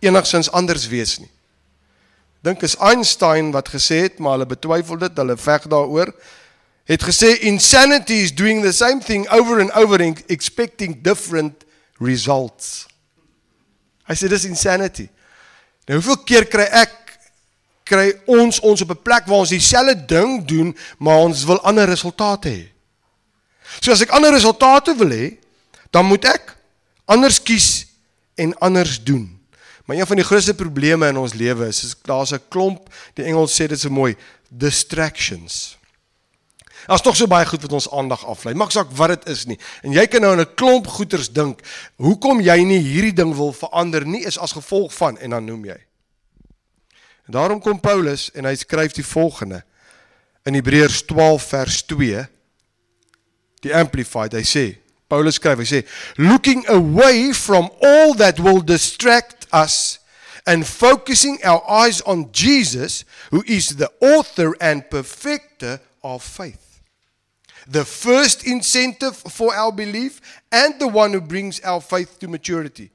enigsins 0.00 0.50
anders 0.50 0.86
wees 0.88 1.18
nie. 1.18 1.30
Dink 2.42 2.62
is 2.62 2.76
Einstein 2.76 3.50
wat 3.52 3.68
gesê 3.68 4.02
het, 4.06 4.18
maar 4.18 4.38
hulle 4.38 4.46
betwyfel 4.46 4.98
dit, 4.98 5.16
hulle 5.16 5.36
veg 5.36 5.66
daaroor. 5.66 6.12
Het 6.88 7.02
gesê 7.04 7.34
insanity 7.44 8.22
is 8.24 8.32
doing 8.32 8.62
the 8.64 8.72
same 8.72 9.00
thing 9.04 9.28
over 9.28 9.60
and 9.60 9.72
over 9.72 10.00
and 10.00 10.22
expecting 10.26 11.02
different 11.02 11.64
results. 12.00 12.86
Hy 14.08 14.16
sê 14.16 14.30
dis 14.32 14.46
insanity. 14.48 15.08
Nou 15.84 15.98
hoeveel 16.00 16.22
keer 16.24 16.48
kry 16.48 16.64
ek 16.80 16.96
kry 17.88 18.12
ons 18.28 18.60
ons 18.64 18.80
op 18.84 18.90
'n 18.92 19.02
plek 19.04 19.28
waar 19.28 19.44
ons 19.44 19.52
dieselfde 19.52 19.96
ding 20.06 20.44
doen, 20.44 20.76
maar 20.98 21.24
ons 21.28 21.44
wil 21.44 21.60
ander 21.60 21.88
resultate 21.88 22.48
hê. 22.48 22.68
So 23.80 23.92
as 23.92 24.00
ek 24.00 24.12
ander 24.16 24.32
resultate 24.32 24.96
wil 24.96 25.12
hê, 25.12 25.36
dan 25.90 26.06
moet 26.06 26.24
ek 26.24 26.56
anders 27.04 27.42
kies 27.42 27.86
en 28.36 28.58
anders 28.58 29.02
doen. 29.04 29.40
Maar 29.84 29.96
een 29.96 30.06
van 30.06 30.16
die 30.16 30.24
grootste 30.24 30.54
probleme 30.54 31.08
in 31.08 31.16
ons 31.16 31.34
lewe 31.34 31.68
is, 31.68 31.84
is 31.84 31.96
daar's 32.02 32.32
'n 32.32 32.40
klomp, 32.48 32.88
die 33.14 33.24
Engels 33.24 33.60
sê 33.60 33.66
dit 33.66 33.80
so 33.80 33.88
mooi, 33.88 34.16
distractions. 34.48 35.77
Daar's 36.88 37.04
tog 37.04 37.16
so 37.16 37.28
baie 37.28 37.44
goed 37.46 37.62
wat 37.66 37.72
ons 37.76 37.90
aandag 37.92 38.22
aflei. 38.24 38.54
Maak 38.56 38.72
saak 38.72 38.88
wat 38.96 39.12
dit 39.12 39.26
is 39.28 39.44
nie. 39.50 39.58
En 39.84 39.92
jy 39.92 40.06
kan 40.08 40.24
nou 40.24 40.32
aan 40.32 40.40
'n 40.40 40.54
klomp 40.54 40.86
goeters 40.86 41.28
dink. 41.28 41.60
Hoekom 41.96 42.40
jy 42.40 42.64
nie 42.64 42.80
hierdie 42.80 43.12
ding 43.12 43.34
wil 43.36 43.52
verander 43.52 44.06
nie 44.06 44.24
is 44.24 44.38
as 44.38 44.56
gevolg 44.56 44.94
van 44.94 45.18
en 45.18 45.30
dan 45.30 45.44
noem 45.44 45.64
jy. 45.64 45.76
En 47.26 47.32
daarom 47.32 47.60
kom 47.60 47.80
Paulus 47.80 48.30
en 48.32 48.44
hy 48.44 48.54
skryf 48.54 48.92
die 48.92 49.04
volgende 49.04 49.64
in 50.48 50.54
Hebreërs 50.54 51.02
12 51.04 51.42
vers 51.42 51.82
2 51.82 52.26
die 53.60 53.74
amplified 53.74 54.32
hy 54.32 54.44
sê 54.46 54.64
Paulus 55.08 55.36
skryf 55.36 55.58
hy 55.58 55.68
sê 55.68 55.82
looking 56.16 56.64
away 56.72 57.34
from 57.36 57.68
all 57.84 58.14
that 58.16 58.40
will 58.40 58.64
distract 58.64 59.44
us 59.52 59.98
and 60.46 60.64
focusing 60.64 61.36
our 61.44 61.60
eyes 61.68 62.00
on 62.08 62.30
Jesus 62.32 63.04
who 63.30 63.42
is 63.44 63.76
the 63.76 63.90
author 64.00 64.54
and 64.60 64.88
perfecter 64.88 65.82
of 66.00 66.24
faith 66.24 66.67
the 67.66 67.84
first 67.84 68.46
incentive 68.46 69.16
for 69.16 69.54
our 69.54 69.72
belief 69.72 70.20
and 70.52 70.78
the 70.78 70.88
one 70.88 71.12
who 71.12 71.20
brings 71.20 71.60
our 71.60 71.80
faith 71.80 72.18
to 72.18 72.28
maturity 72.28 72.90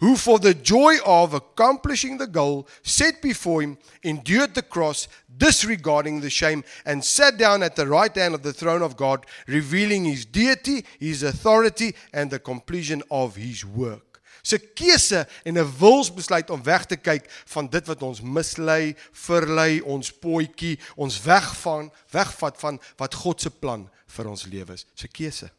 who 0.00 0.16
for 0.16 0.38
the 0.38 0.54
joy 0.54 0.94
of 1.04 1.34
accomplishing 1.34 2.18
the 2.18 2.26
goal 2.26 2.68
set 2.82 3.20
before 3.20 3.62
him 3.62 3.78
endured 4.02 4.54
the 4.54 4.62
cross, 4.62 5.08
disregarding 5.36 6.20
the 6.20 6.30
shame, 6.30 6.64
and 6.84 7.04
sat 7.04 7.36
down 7.36 7.62
at 7.62 7.76
the 7.76 7.86
right 7.86 8.14
hand 8.14 8.34
of 8.34 8.42
the 8.42 8.52
throne 8.52 8.82
of 8.82 8.96
God, 8.96 9.26
revealing 9.46 10.04
his 10.04 10.24
deity, 10.24 10.84
his 10.98 11.22
authority, 11.22 11.94
and 12.12 12.30
the 12.30 12.38
completion 12.38 13.02
of 13.10 13.36
his 13.36 13.64
work. 13.64 14.04
Se 14.42 14.58
keuse 14.58 15.26
en 15.44 15.58
'n 15.58 15.72
wilsbesluit 15.78 16.50
om 16.50 16.62
weg 16.62 16.86
te 16.86 16.96
kyk 16.96 17.28
van 17.46 17.66
dit 17.66 17.86
wat 17.86 18.02
ons 18.02 18.20
mislei, 18.22 18.96
verlei, 19.12 19.80
ons 19.80 20.12
potjie, 20.12 20.78
ons 20.96 21.20
wegvang, 21.22 21.92
wegvat 22.10 22.56
van 22.56 22.80
wat 22.96 23.14
God 23.14 23.40
se 23.40 23.50
plan 23.50 23.90
vir 24.08 24.28
ons 24.30 24.44
lewe 24.48 24.74
is. 24.74 24.86
Se 24.98 25.08
keuse. 25.08 25.50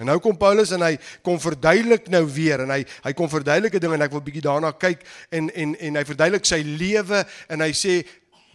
En 0.00 0.08
nou 0.10 0.16
kom 0.18 0.34
Paulus 0.36 0.72
en 0.74 0.82
hy 0.82 0.96
kom 1.22 1.38
verduidelik 1.38 2.08
nou 2.10 2.24
weer 2.26 2.64
en 2.64 2.72
hy 2.74 2.80
hy 3.04 3.12
kom 3.14 3.30
verduidelik 3.30 3.76
'n 3.76 3.80
ding 3.84 3.94
en 3.94 4.02
ek 4.02 4.10
wil 4.10 4.24
bietjie 4.26 4.42
daarna 4.42 4.72
kyk 4.72 5.06
en 5.30 5.50
en 5.50 5.74
en 5.78 5.96
hy 5.96 6.04
verduidelik 6.04 6.46
sy 6.46 6.62
lewe 6.62 7.22
en 7.48 7.60
hy 7.60 7.70
sê 7.70 8.02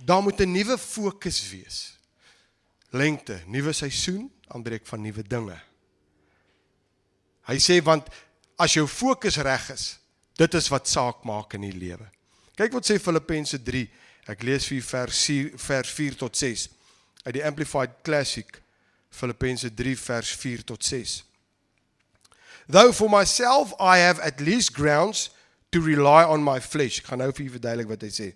daar 0.03 0.21
moet 0.21 0.39
'n 0.41 0.51
nuwe 0.51 0.77
fokus 0.77 1.49
wees. 1.49 1.97
Lengte, 2.91 3.41
nuwe 3.47 3.73
seisoen, 3.73 4.29
aanbreek 4.47 4.85
van 4.87 5.01
nuwe 5.01 5.23
dinge. 5.23 5.59
Hy 7.47 7.57
sê 7.57 7.83
want 7.83 8.09
as 8.57 8.73
jou 8.73 8.87
fokus 8.87 9.37
reg 9.37 9.69
is, 9.69 9.99
dit 10.35 10.53
is 10.53 10.67
wat 10.67 10.87
saak 10.87 11.23
maak 11.23 11.53
in 11.53 11.61
die 11.61 11.77
lewe. 11.77 12.09
Kyk 12.55 12.73
wat 12.73 12.85
sê 12.85 12.99
Filippense 12.99 13.63
3. 13.63 13.89
Ek 14.27 14.43
lees 14.43 14.67
vir 14.67 14.81
vers 14.81 15.25
4 15.25 15.57
vers 15.57 15.89
4 15.89 16.15
tot 16.15 16.35
6 16.35 16.69
uit 17.23 17.33
die 17.33 17.45
Amplified 17.45 18.01
Classic 18.03 18.61
Filippense 19.09 19.73
3 19.73 19.97
vers 19.97 20.29
4 20.35 20.63
tot 20.63 20.85
6. 20.85 21.23
Though 22.69 22.93
for 22.93 23.09
myself 23.09 23.73
I 23.79 23.97
have 23.97 24.21
at 24.21 24.39
least 24.39 24.73
grounds 24.73 25.29
to 25.71 25.81
rely 25.81 26.23
on 26.23 26.43
my 26.43 26.59
flesh. 26.61 26.99
Ek 27.01 27.09
gaan 27.09 27.21
nou 27.23 27.31
vir 27.33 27.45
julle 27.45 27.57
verduidelik 27.57 27.89
wat 27.89 28.05
hy 28.05 28.11
sê. 28.13 28.29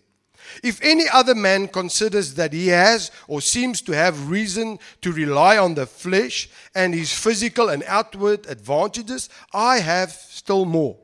If 0.61 0.81
any 0.83 1.07
other 1.09 1.35
man 1.35 1.67
considers 1.67 2.33
that 2.35 2.53
he 2.53 2.67
has 2.67 3.11
or 3.27 3.41
seems 3.41 3.81
to 3.81 3.93
have 3.93 4.29
reason 4.29 4.77
to 5.01 5.11
rely 5.11 5.57
on 5.57 5.75
the 5.75 5.85
flesh 5.85 6.49
and 6.75 6.93
his 6.93 7.13
physical 7.13 7.69
and 7.69 7.83
outward 7.87 8.45
advantages, 8.47 9.29
I 9.53 9.79
have 9.79 10.11
still 10.11 10.65
more. 10.65 10.97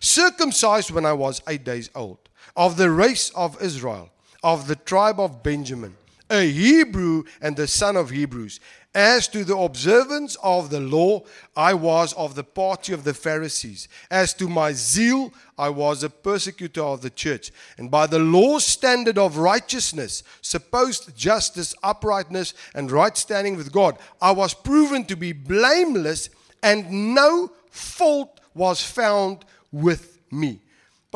Circumcised 0.00 0.90
when 0.90 1.04
I 1.04 1.14
was 1.14 1.42
eight 1.48 1.64
days 1.64 1.90
old, 1.94 2.18
of 2.56 2.76
the 2.76 2.90
race 2.90 3.30
of 3.34 3.60
Israel, 3.60 4.10
of 4.42 4.68
the 4.68 4.76
tribe 4.76 5.18
of 5.18 5.42
Benjamin, 5.42 5.96
a 6.30 6.50
Hebrew 6.50 7.24
and 7.40 7.56
the 7.56 7.66
son 7.66 7.96
of 7.96 8.10
Hebrews. 8.10 8.60
As 8.94 9.28
to 9.28 9.44
the 9.44 9.56
observance 9.56 10.36
of 10.42 10.70
the 10.70 10.80
law, 10.80 11.24
I 11.54 11.74
was 11.74 12.14
of 12.14 12.34
the 12.34 12.44
party 12.44 12.94
of 12.94 13.04
the 13.04 13.12
Pharisees. 13.12 13.88
As 14.10 14.32
to 14.34 14.48
my 14.48 14.72
zeal, 14.72 15.34
I 15.58 15.68
was 15.68 16.02
a 16.02 16.08
persecutor 16.08 16.82
of 16.82 17.02
the 17.02 17.10
church. 17.10 17.52
And 17.76 17.90
by 17.90 18.06
the 18.06 18.18
law's 18.18 18.64
standard 18.64 19.18
of 19.18 19.36
righteousness, 19.36 20.22
supposed 20.40 21.14
justice, 21.14 21.74
uprightness, 21.82 22.54
and 22.74 22.90
right 22.90 23.14
standing 23.18 23.54
with 23.54 23.70
God, 23.70 23.98
I 24.20 24.30
was 24.30 24.54
proven 24.54 25.04
to 25.06 25.16
be 25.16 25.32
blameless, 25.32 26.30
and 26.62 27.14
no 27.14 27.52
fault 27.70 28.40
was 28.54 28.82
found 28.82 29.44
with 29.70 30.18
me. 30.30 30.60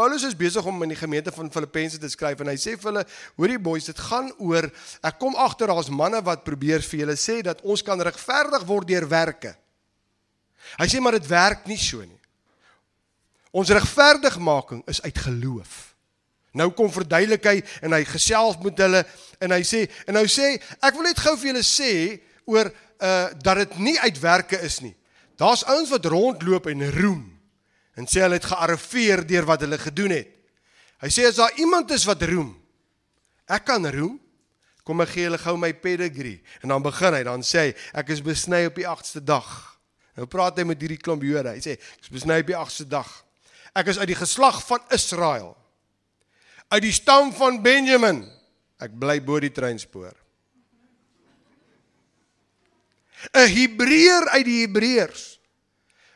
Paulus 0.01 0.23
is 0.25 0.37
besig 0.37 0.65
om 0.65 0.83
in 0.83 0.95
die 0.95 0.97
gemeente 0.97 1.33
van 1.33 1.51
Filippense 1.53 1.99
te 2.01 2.09
skryf 2.09 2.41
en 2.41 2.49
hy 2.49 2.55
sê 2.57 2.73
vir 2.73 2.89
hulle, 2.89 3.03
hoorie 3.37 3.59
boys, 3.61 3.85
dit 3.91 3.99
gaan 4.01 4.31
oor 4.41 4.65
ek 5.05 5.19
kom 5.21 5.35
agter 5.37 5.69
daar's 5.69 5.91
manne 5.93 6.23
wat 6.25 6.41
probeer 6.47 6.81
vir 6.87 7.03
julle 7.03 7.17
sê 7.21 7.43
dat 7.45 7.59
ons 7.69 7.83
kan 7.85 8.01
regverdig 8.01 8.65
word 8.65 8.89
deur 8.89 9.05
werke. 9.11 9.51
Hy 10.81 10.87
sê 10.89 11.03
maar 11.05 11.19
dit 11.19 11.29
werk 11.29 11.69
nie 11.69 11.77
so 11.77 12.01
nie. 12.01 12.17
Ons 13.53 13.73
regverdigmaking 13.77 14.81
is 14.89 15.03
uit 15.05 15.21
geloof. 15.27 15.75
Nou 16.57 16.71
kom 16.79 16.89
verduidelik 16.95 17.51
hy 17.51 17.59
en 17.85 17.93
hy 17.99 18.01
gesels 18.09 18.57
met 18.65 18.81
hulle 18.81 19.03
en 19.37 19.53
hy 19.53 19.61
sê 19.69 19.83
en 20.09 20.17
nou 20.17 20.25
sê 20.33 20.55
ek 20.81 20.97
wil 20.97 21.11
net 21.11 21.21
gou 21.21 21.35
vir 21.43 21.51
julle 21.53 21.67
sê 21.67 21.93
oor 22.49 22.73
uh 22.73 23.27
dat 23.37 23.67
dit 23.67 23.77
nie 23.85 23.99
uit 24.01 24.25
werke 24.25 24.65
is 24.65 24.81
nie. 24.81 24.95
Daar's 25.37 25.67
ouens 25.69 25.93
wat 25.93 26.09
rondloop 26.09 26.73
en 26.73 26.89
roem 26.97 27.27
en 27.99 28.07
sê 28.07 28.23
hulle 28.25 28.39
het 28.39 28.49
gearriveer 28.49 29.25
deur 29.27 29.49
wat 29.49 29.65
hulle 29.65 29.79
gedoen 29.81 30.15
het. 30.15 30.29
Hy 31.01 31.09
sê 31.13 31.27
as 31.29 31.39
daar 31.41 31.57
iemand 31.59 31.91
is 31.97 32.05
wat 32.09 32.23
roem, 32.29 32.53
ek 33.51 33.65
kan 33.69 33.87
roem. 33.89 34.19
Kom 34.85 35.03
ek 35.05 35.13
gee 35.13 35.27
julle 35.27 35.39
gou 35.39 35.55
my 35.61 35.71
pedigree 35.77 36.41
en 36.65 36.73
dan 36.73 36.83
begin 36.83 37.15
hy 37.15 37.21
dan 37.27 37.45
sê 37.47 37.67
hy 37.67 37.73
ek 38.01 38.13
is 38.15 38.23
besny 38.25 38.65
op 38.67 38.79
die 38.79 38.89
8ste 38.89 39.21
dag. 39.23 39.49
Nou 40.19 40.27
praat 40.27 40.59
hy 40.59 40.65
met 40.67 40.81
hierdie 40.81 40.99
klomp 41.01 41.23
Jode. 41.25 41.53
Hy 41.55 41.63
sê 41.63 41.77
ek 41.77 42.09
is 42.09 42.13
besny 42.13 42.41
op 42.43 42.49
die 42.49 42.59
8ste 42.59 42.89
dag. 42.91 43.11
Ek 43.77 43.93
is 43.93 44.01
uit 44.01 44.11
die 44.11 44.19
geslag 44.19 44.59
van 44.67 44.83
Israel. 44.97 45.53
Uit 46.73 46.83
die 46.83 46.95
stam 46.97 47.31
van 47.37 47.61
Benjamin. 47.63 48.25
Ek 48.81 48.97
bly 48.99 49.21
bo 49.23 49.39
die 49.43 49.53
treinspoor. 49.55 50.17
'n 53.37 53.49
Hebreër 53.53 54.29
uit 54.33 54.47
die 54.49 54.61
Hebreërs 54.65 55.40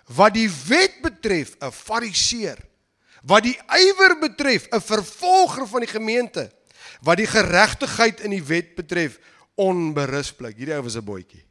wat 0.07 0.35
die 0.35 0.51
wet 0.67 1.01
betref 1.03 1.57
'n 1.61 1.73
fariseer. 1.73 2.59
Wat 3.23 3.43
die 3.43 3.59
ywer 3.69 4.19
betref 4.19 4.69
'n 4.71 4.81
vervolger 4.81 5.67
van 5.69 5.81
die 5.81 5.91
gemeente. 5.91 6.51
Wat 7.01 7.17
die 7.17 7.27
geregtigheid 7.27 8.21
in 8.21 8.31
die 8.31 8.45
wet 8.45 8.75
betref 8.75 9.19
onberispelik 9.55 10.57
hierdie 10.57 10.75
ou 10.75 10.83
was 10.83 10.97
'n 10.97 11.05
boetjie 11.05 11.45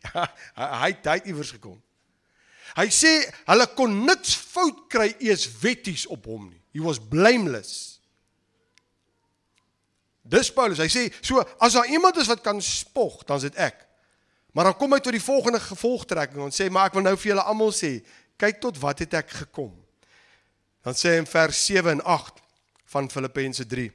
ja, 0.14 0.24
hy 0.54 0.68
hy 0.80 0.90
het 0.96 1.26
iewers 1.26 1.50
gekom. 1.52 1.76
Hy 2.76 2.86
sê 2.88 3.10
hulle 3.50 3.66
kon 3.76 4.04
niks 4.06 4.34
fout 4.34 4.86
kry 4.88 5.10
eers 5.18 5.44
wetties 5.60 6.06
op 6.06 6.24
hom 6.30 6.48
nie. 6.48 6.62
He 6.72 6.80
was 6.80 7.00
blameless. 7.02 8.00
Dis 10.22 10.52
Paulus 10.54 10.78
hy 10.78 10.88
sê 10.92 11.08
so 11.20 11.42
as 11.58 11.74
daar 11.74 11.90
iemand 11.90 12.16
is 12.16 12.30
wat 12.30 12.42
kan 12.44 12.60
spog 12.62 13.24
dan 13.26 13.40
is 13.40 13.48
dit 13.48 13.56
ek 13.60 13.89
Maar 14.52 14.70
dan 14.70 14.76
kom 14.76 14.92
hy 14.92 14.98
tot 15.00 15.14
die 15.14 15.22
volgende 15.22 15.60
gevolgtrekking 15.62 16.42
en 16.44 16.54
sê 16.54 16.66
maar 16.70 16.90
ek 16.90 16.98
wil 16.98 17.06
nou 17.06 17.14
vir 17.16 17.32
julle 17.32 17.46
almal 17.46 17.72
sê, 17.74 18.00
kyk 18.40 18.60
tot 18.62 18.78
wat 18.82 19.02
het 19.04 19.14
ek 19.20 19.30
gekom. 19.44 19.72
Dan 20.84 20.96
sê 20.96 21.14
hy 21.14 21.22
in 21.22 21.28
vers 21.28 21.64
7 21.66 21.92
en 21.98 22.04
8 22.04 22.40
van 22.94 23.10
Filippense 23.12 23.66
3 23.66 23.90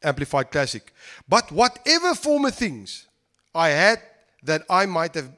Amplified 0.00 0.50
Classic. 0.50 0.92
But 1.28 1.50
whatever 1.50 2.14
former 2.14 2.50
things 2.50 3.06
I 3.54 3.70
had 3.70 4.00
that 4.42 4.62
I 4.70 4.86
might 4.86 5.14
have 5.14 5.30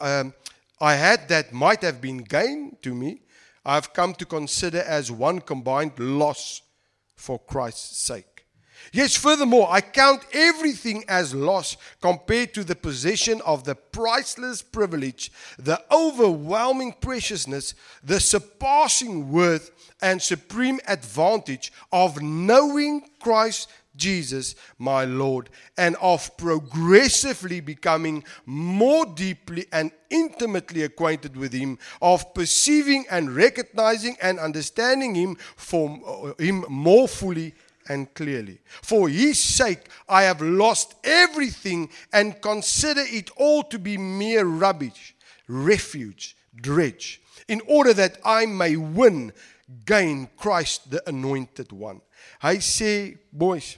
um 0.00 0.34
I 0.80 0.94
had 0.94 1.28
that 1.28 1.52
might 1.52 1.82
have 1.82 2.00
been 2.00 2.22
gain 2.22 2.76
to 2.82 2.94
me, 2.94 3.22
I 3.64 3.74
have 3.74 3.92
come 3.94 4.14
to 4.14 4.26
consider 4.26 4.82
as 4.82 5.10
one 5.10 5.40
combined 5.40 5.98
loss 5.98 6.62
for 7.16 7.38
Christ's 7.38 7.98
sake. 7.98 8.35
Yes, 8.92 9.16
furthermore, 9.16 9.68
I 9.70 9.80
count 9.80 10.24
everything 10.32 11.04
as 11.08 11.34
loss 11.34 11.76
compared 12.00 12.54
to 12.54 12.64
the 12.64 12.76
possession 12.76 13.40
of 13.42 13.64
the 13.64 13.74
priceless 13.74 14.62
privilege, 14.62 15.32
the 15.58 15.82
overwhelming 15.90 16.94
preciousness, 17.00 17.74
the 18.02 18.20
surpassing 18.20 19.30
worth, 19.30 19.70
and 20.02 20.20
supreme 20.20 20.78
advantage 20.86 21.72
of 21.90 22.20
knowing 22.20 23.08
Christ 23.20 23.68
Jesus, 23.96 24.54
my 24.78 25.04
Lord, 25.04 25.48
and 25.76 25.96
of 25.96 26.36
progressively 26.36 27.60
becoming 27.60 28.24
more 28.44 29.06
deeply 29.06 29.66
and 29.72 29.90
intimately 30.10 30.82
acquainted 30.82 31.36
with 31.36 31.52
Him, 31.52 31.78
of 32.02 32.34
perceiving 32.34 33.06
and 33.10 33.34
recognizing 33.34 34.16
and 34.20 34.38
understanding 34.38 35.14
Him, 35.14 35.36
for, 35.56 36.34
uh, 36.38 36.42
him 36.42 36.64
more 36.68 37.08
fully 37.08 37.54
and 37.88 38.12
clearly. 38.14 38.60
For 38.82 39.08
his 39.08 39.40
sake, 39.40 39.88
I 40.08 40.22
have 40.22 40.40
lost 40.40 40.94
everything 41.04 41.90
and 42.12 42.40
consider 42.40 43.02
it 43.04 43.30
all 43.36 43.62
to 43.64 43.78
be 43.78 43.96
mere 43.96 44.44
rubbish, 44.44 45.14
refuge, 45.48 46.36
dredge, 46.54 47.20
in 47.48 47.60
order 47.66 47.92
that 47.94 48.18
I 48.24 48.46
may 48.46 48.76
win, 48.76 49.32
gain 49.84 50.28
Christ 50.36 50.90
the 50.90 51.02
anointed 51.08 51.72
one. 51.72 52.00
Hy 52.42 52.56
sê, 52.62 53.18
boys, 53.32 53.76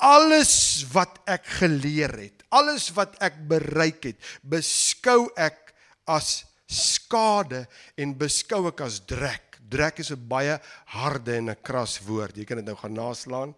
alles 0.00 0.84
wat 0.92 1.18
ek 1.28 1.48
geleer 1.58 2.14
het, 2.16 2.44
alles 2.54 2.88
wat 2.96 3.16
ek 3.24 3.40
bereik 3.50 4.06
het, 4.08 4.20
beskou 4.42 5.28
ek 5.36 5.74
as 6.08 6.44
skade 6.68 7.64
en 7.96 8.14
beskou 8.16 8.66
ek 8.68 8.82
as 8.84 9.00
drek 9.08 9.47
Drek 9.68 9.98
is 9.98 10.10
'n 10.10 10.26
baie 10.28 10.60
harde 10.86 11.36
en 11.36 11.50
'n 11.50 11.62
kras 11.62 12.00
woord. 12.00 12.36
Jy 12.36 12.44
kan 12.44 12.56
dit 12.56 12.66
nou 12.66 12.76
gaan 12.76 12.92
naslaan. 12.92 13.54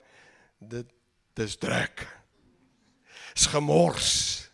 Dit 0.58 0.86
dis 1.34 1.56
drek. 1.56 2.06
Is 3.34 3.46
gemors. 3.46 4.50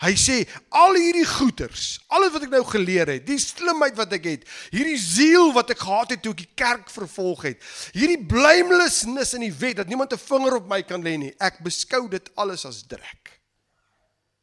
Hy 0.00 0.14
sê 0.14 0.36
al 0.68 0.94
hierdie 0.94 1.26
goeters, 1.26 1.98
alles 2.08 2.32
wat 2.32 2.44
ek 2.46 2.52
nou 2.54 2.62
geleer 2.64 3.10
het, 3.10 3.26
die 3.26 3.38
slimheid 3.38 3.96
wat 3.98 4.12
ek 4.12 4.24
het, 4.24 4.46
hierdie 4.70 4.98
siel 4.98 5.52
wat 5.52 5.70
ek 5.74 5.82
gehad 5.82 6.14
het 6.14 6.22
toe 6.22 6.32
ek 6.32 6.44
die 6.44 6.54
kerk 6.54 6.90
vervolg 6.90 7.42
het, 7.42 7.58
hierdie 7.92 8.20
blamelessness 8.30 9.34
in 9.34 9.44
die 9.44 9.52
wet 9.52 9.76
dat 9.82 9.88
niemand 9.88 10.12
'n 10.12 10.18
vinger 10.18 10.56
op 10.56 10.68
my 10.68 10.82
kan 10.82 11.02
lê 11.02 11.16
nie. 11.18 11.34
Ek 11.40 11.58
beskou 11.60 12.08
dit 12.08 12.30
alles 12.36 12.64
as 12.64 12.82
drek. 12.86 13.40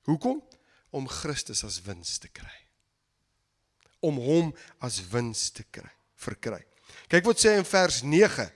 Hoekom? 0.04 0.44
Om 0.92 1.08
Christus 1.08 1.64
as 1.64 1.82
wins 1.82 2.18
te 2.18 2.28
kry. 2.28 2.58
Om 4.00 4.18
hom 4.18 4.56
as 4.80 5.02
wins 5.10 5.50
te 5.52 5.64
kry 5.64 5.97
verkry. 6.22 6.64
Kyk 7.12 7.26
wat 7.30 7.42
sê 7.42 7.58
in 7.58 7.68
vers 7.68 8.02
9. 8.04 8.48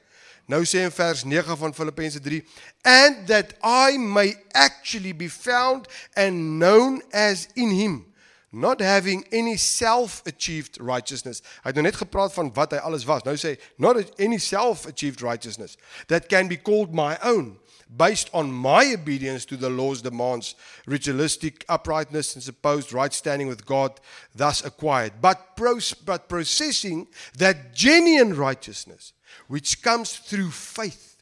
Nou 0.52 0.64
sê 0.68 0.84
in 0.84 0.92
vers 0.92 1.24
9 1.24 1.58
van 1.58 1.74
Filippense 1.74 2.20
3, 2.20 2.42
and 2.84 3.28
that 3.28 3.54
I 3.64 3.98
may 3.98 4.36
actually 4.54 5.14
be 5.14 5.30
found 5.30 5.88
and 6.16 6.60
known 6.60 7.02
as 7.14 7.48
in 7.56 7.72
him 7.72 8.12
not 8.52 8.82
having 8.82 9.24
any 9.32 9.56
self-achieved 9.56 10.78
righteousness. 10.82 11.42
Hy 11.64 11.72
het 11.72 11.78
nou 11.80 11.86
net 11.86 12.00
gepraat 12.02 12.34
van 12.36 12.52
wat 12.56 12.76
hy 12.76 12.82
alles 12.84 13.06
was. 13.08 13.24
Nou 13.24 13.38
sê 13.40 13.56
not 13.80 14.02
any 14.20 14.42
self-achieved 14.44 15.24
righteousness 15.24 15.78
that 16.12 16.28
can 16.28 16.52
be 16.52 16.58
called 16.60 16.94
my 16.94 17.16
own 17.24 17.56
based 17.96 18.30
on 18.34 18.52
my 18.52 18.94
obedience 18.94 19.46
to 19.46 19.58
the 19.58 19.70
law's 19.70 20.02
demands, 20.02 20.56
ritualistic 20.86 21.66
uprightness 21.68 22.36
and 22.36 22.44
supposed 22.44 22.94
right 22.94 23.14
standing 23.14 23.48
with 23.48 23.66
God 23.66 24.00
thus 24.34 24.64
acquired, 24.64 25.14
but, 25.22 25.56
pros- 25.56 25.94
but 25.94 26.30
processing 26.30 27.08
that 27.38 27.74
genuine 27.74 28.36
righteousness 28.36 29.14
which 29.48 29.82
comes 29.82 30.18
through 30.18 30.52
faith 30.52 31.18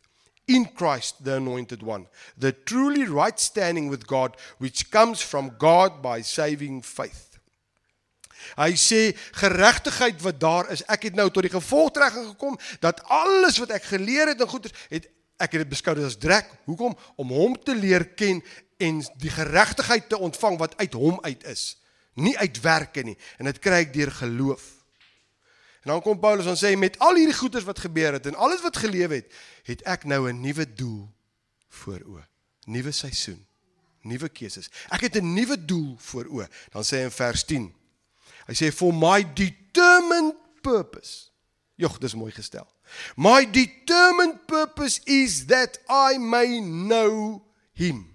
in 0.48 0.66
Christ 0.66 1.24
the 1.24 1.38
anointed 1.38 1.84
one, 1.84 2.08
the 2.38 2.52
truly 2.52 3.06
right 3.06 3.40
standing 3.40 3.88
with 3.88 4.08
God 4.08 4.36
which 4.58 4.90
comes 4.92 5.22
from 5.22 5.52
God 5.58 6.02
by 6.02 6.22
saving 6.22 6.82
faith. 6.82 7.26
Hy 8.58 8.74
sê 8.80 9.12
geregtigheid 9.36 10.22
wat 10.24 10.40
daar 10.42 10.70
is, 10.74 10.82
ek 10.90 11.10
het 11.10 11.18
nou 11.18 11.28
tot 11.30 11.46
die 11.46 11.54
gevolgtrekking 11.54 12.32
gekom 12.32 12.56
dat 12.82 13.02
alles 13.12 13.60
wat 13.62 13.74
ek 13.76 13.90
geleer 13.92 14.32
het 14.32 14.42
en 14.42 14.50
goeie 14.50 14.72
het 14.90 15.10
ek 15.40 15.56
het 15.56 15.64
dit 15.64 15.72
beskou 15.72 15.96
as 16.06 16.18
drek. 16.20 16.50
Hoekom? 16.68 16.98
Om 17.16 17.32
hom 17.34 17.56
te 17.64 17.76
leer 17.76 18.06
ken 18.20 18.44
en 18.80 19.02
die 19.20 19.32
geregtigheid 19.34 20.10
te 20.10 20.20
ontvang 20.20 20.58
wat 20.60 20.78
uit 20.80 20.94
hom 20.94 21.20
uit 21.26 21.44
is, 21.52 21.78
nie 22.20 22.38
uit 22.38 22.62
werke 22.64 23.04
nie. 23.04 23.18
En 23.40 23.50
dit 23.50 23.60
kry 23.60 23.84
ek 23.86 23.94
deur 23.94 24.12
geloof. 24.12 24.64
En 25.84 25.94
dan 25.94 26.02
kom 26.04 26.20
Paulus 26.20 26.48
en 26.48 26.60
sê 26.60 26.76
met 26.78 27.00
al 27.00 27.20
hierdie 27.20 27.38
goeders 27.38 27.68
wat 27.68 27.80
gebeur 27.80 28.20
het 28.20 28.28
en 28.28 28.36
alles 28.36 28.62
wat 28.62 28.78
geleef 28.78 29.12
het, 29.16 29.32
het 29.68 29.84
ek 29.88 30.04
nou 30.04 30.28
'n 30.30 30.42
nuwe 30.42 30.68
doel 30.74 31.08
voor 31.70 32.00
oë. 32.00 32.26
Nuwe 32.66 32.92
seisoen, 32.92 33.46
nuwe 34.02 34.30
keuses. 34.30 34.70
Ek 34.92 35.02
het 35.02 35.16
'n 35.16 35.34
nuwe 35.34 35.66
doel 35.66 35.96
voor 35.98 36.26
oë. 36.26 36.48
Dan 36.72 36.84
sê 36.84 36.98
hy 36.98 37.04
in 37.04 37.12
vers 37.12 37.44
10 37.44 37.74
Hy 38.50 38.56
sê 38.58 38.72
for 38.74 38.90
my 38.90 39.22
determined 39.38 40.34
purpose. 40.66 41.30
Jogg, 41.80 42.00
dis 42.00 42.16
mooi 42.16 42.32
gestel. 42.32 42.68
My 43.16 43.46
determined 43.46 44.48
purpose 44.48 45.00
is 45.08 45.46
that 45.46 45.78
I 45.90 46.18
may 46.18 46.60
know 46.60 47.44
him. 47.74 48.06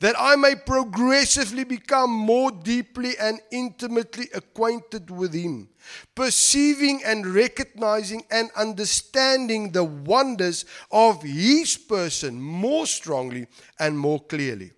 That 0.00 0.14
I 0.18 0.36
may 0.36 0.54
progressively 0.54 1.64
become 1.64 2.10
more 2.10 2.50
deeply 2.50 3.18
and 3.18 3.40
intimately 3.50 4.28
acquainted 4.32 5.10
with 5.10 5.34
him, 5.34 5.68
perceiving 6.14 7.02
and 7.04 7.26
recognizing 7.26 8.24
and 8.30 8.50
understanding 8.56 9.72
the 9.72 9.84
wonders 9.84 10.64
of 10.90 11.22
his 11.22 11.76
person 11.76 12.40
more 12.40 12.86
strongly 12.86 13.46
and 13.78 13.98
more 13.98 14.20
clearly 14.20 14.72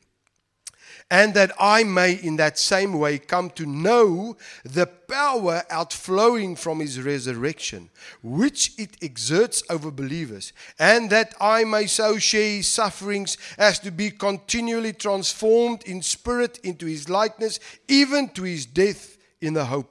and 1.12 1.34
that 1.34 1.52
I 1.60 1.84
may 1.84 2.14
in 2.14 2.36
that 2.36 2.58
same 2.58 2.94
way 2.94 3.18
come 3.18 3.50
to 3.50 3.66
know 3.66 4.34
the 4.64 4.86
power 4.86 5.62
outflowing 5.68 6.56
from 6.56 6.80
his 6.80 6.98
resurrection, 6.98 7.90
which 8.22 8.72
it 8.78 8.96
exerts 9.02 9.62
over 9.68 9.90
believers, 9.90 10.54
and 10.78 11.10
that 11.10 11.34
I 11.38 11.64
may 11.64 11.86
so 11.86 12.16
share 12.16 12.56
his 12.56 12.68
sufferings 12.68 13.36
as 13.58 13.78
to 13.80 13.90
be 13.90 14.10
continually 14.10 14.94
transformed 14.94 15.82
in 15.82 16.00
spirit 16.00 16.58
into 16.64 16.86
his 16.86 17.10
likeness, 17.10 17.60
even 17.88 18.30
to 18.30 18.44
his 18.44 18.64
death 18.64 19.18
in 19.38 19.52
the 19.52 19.66
hope. 19.66 19.90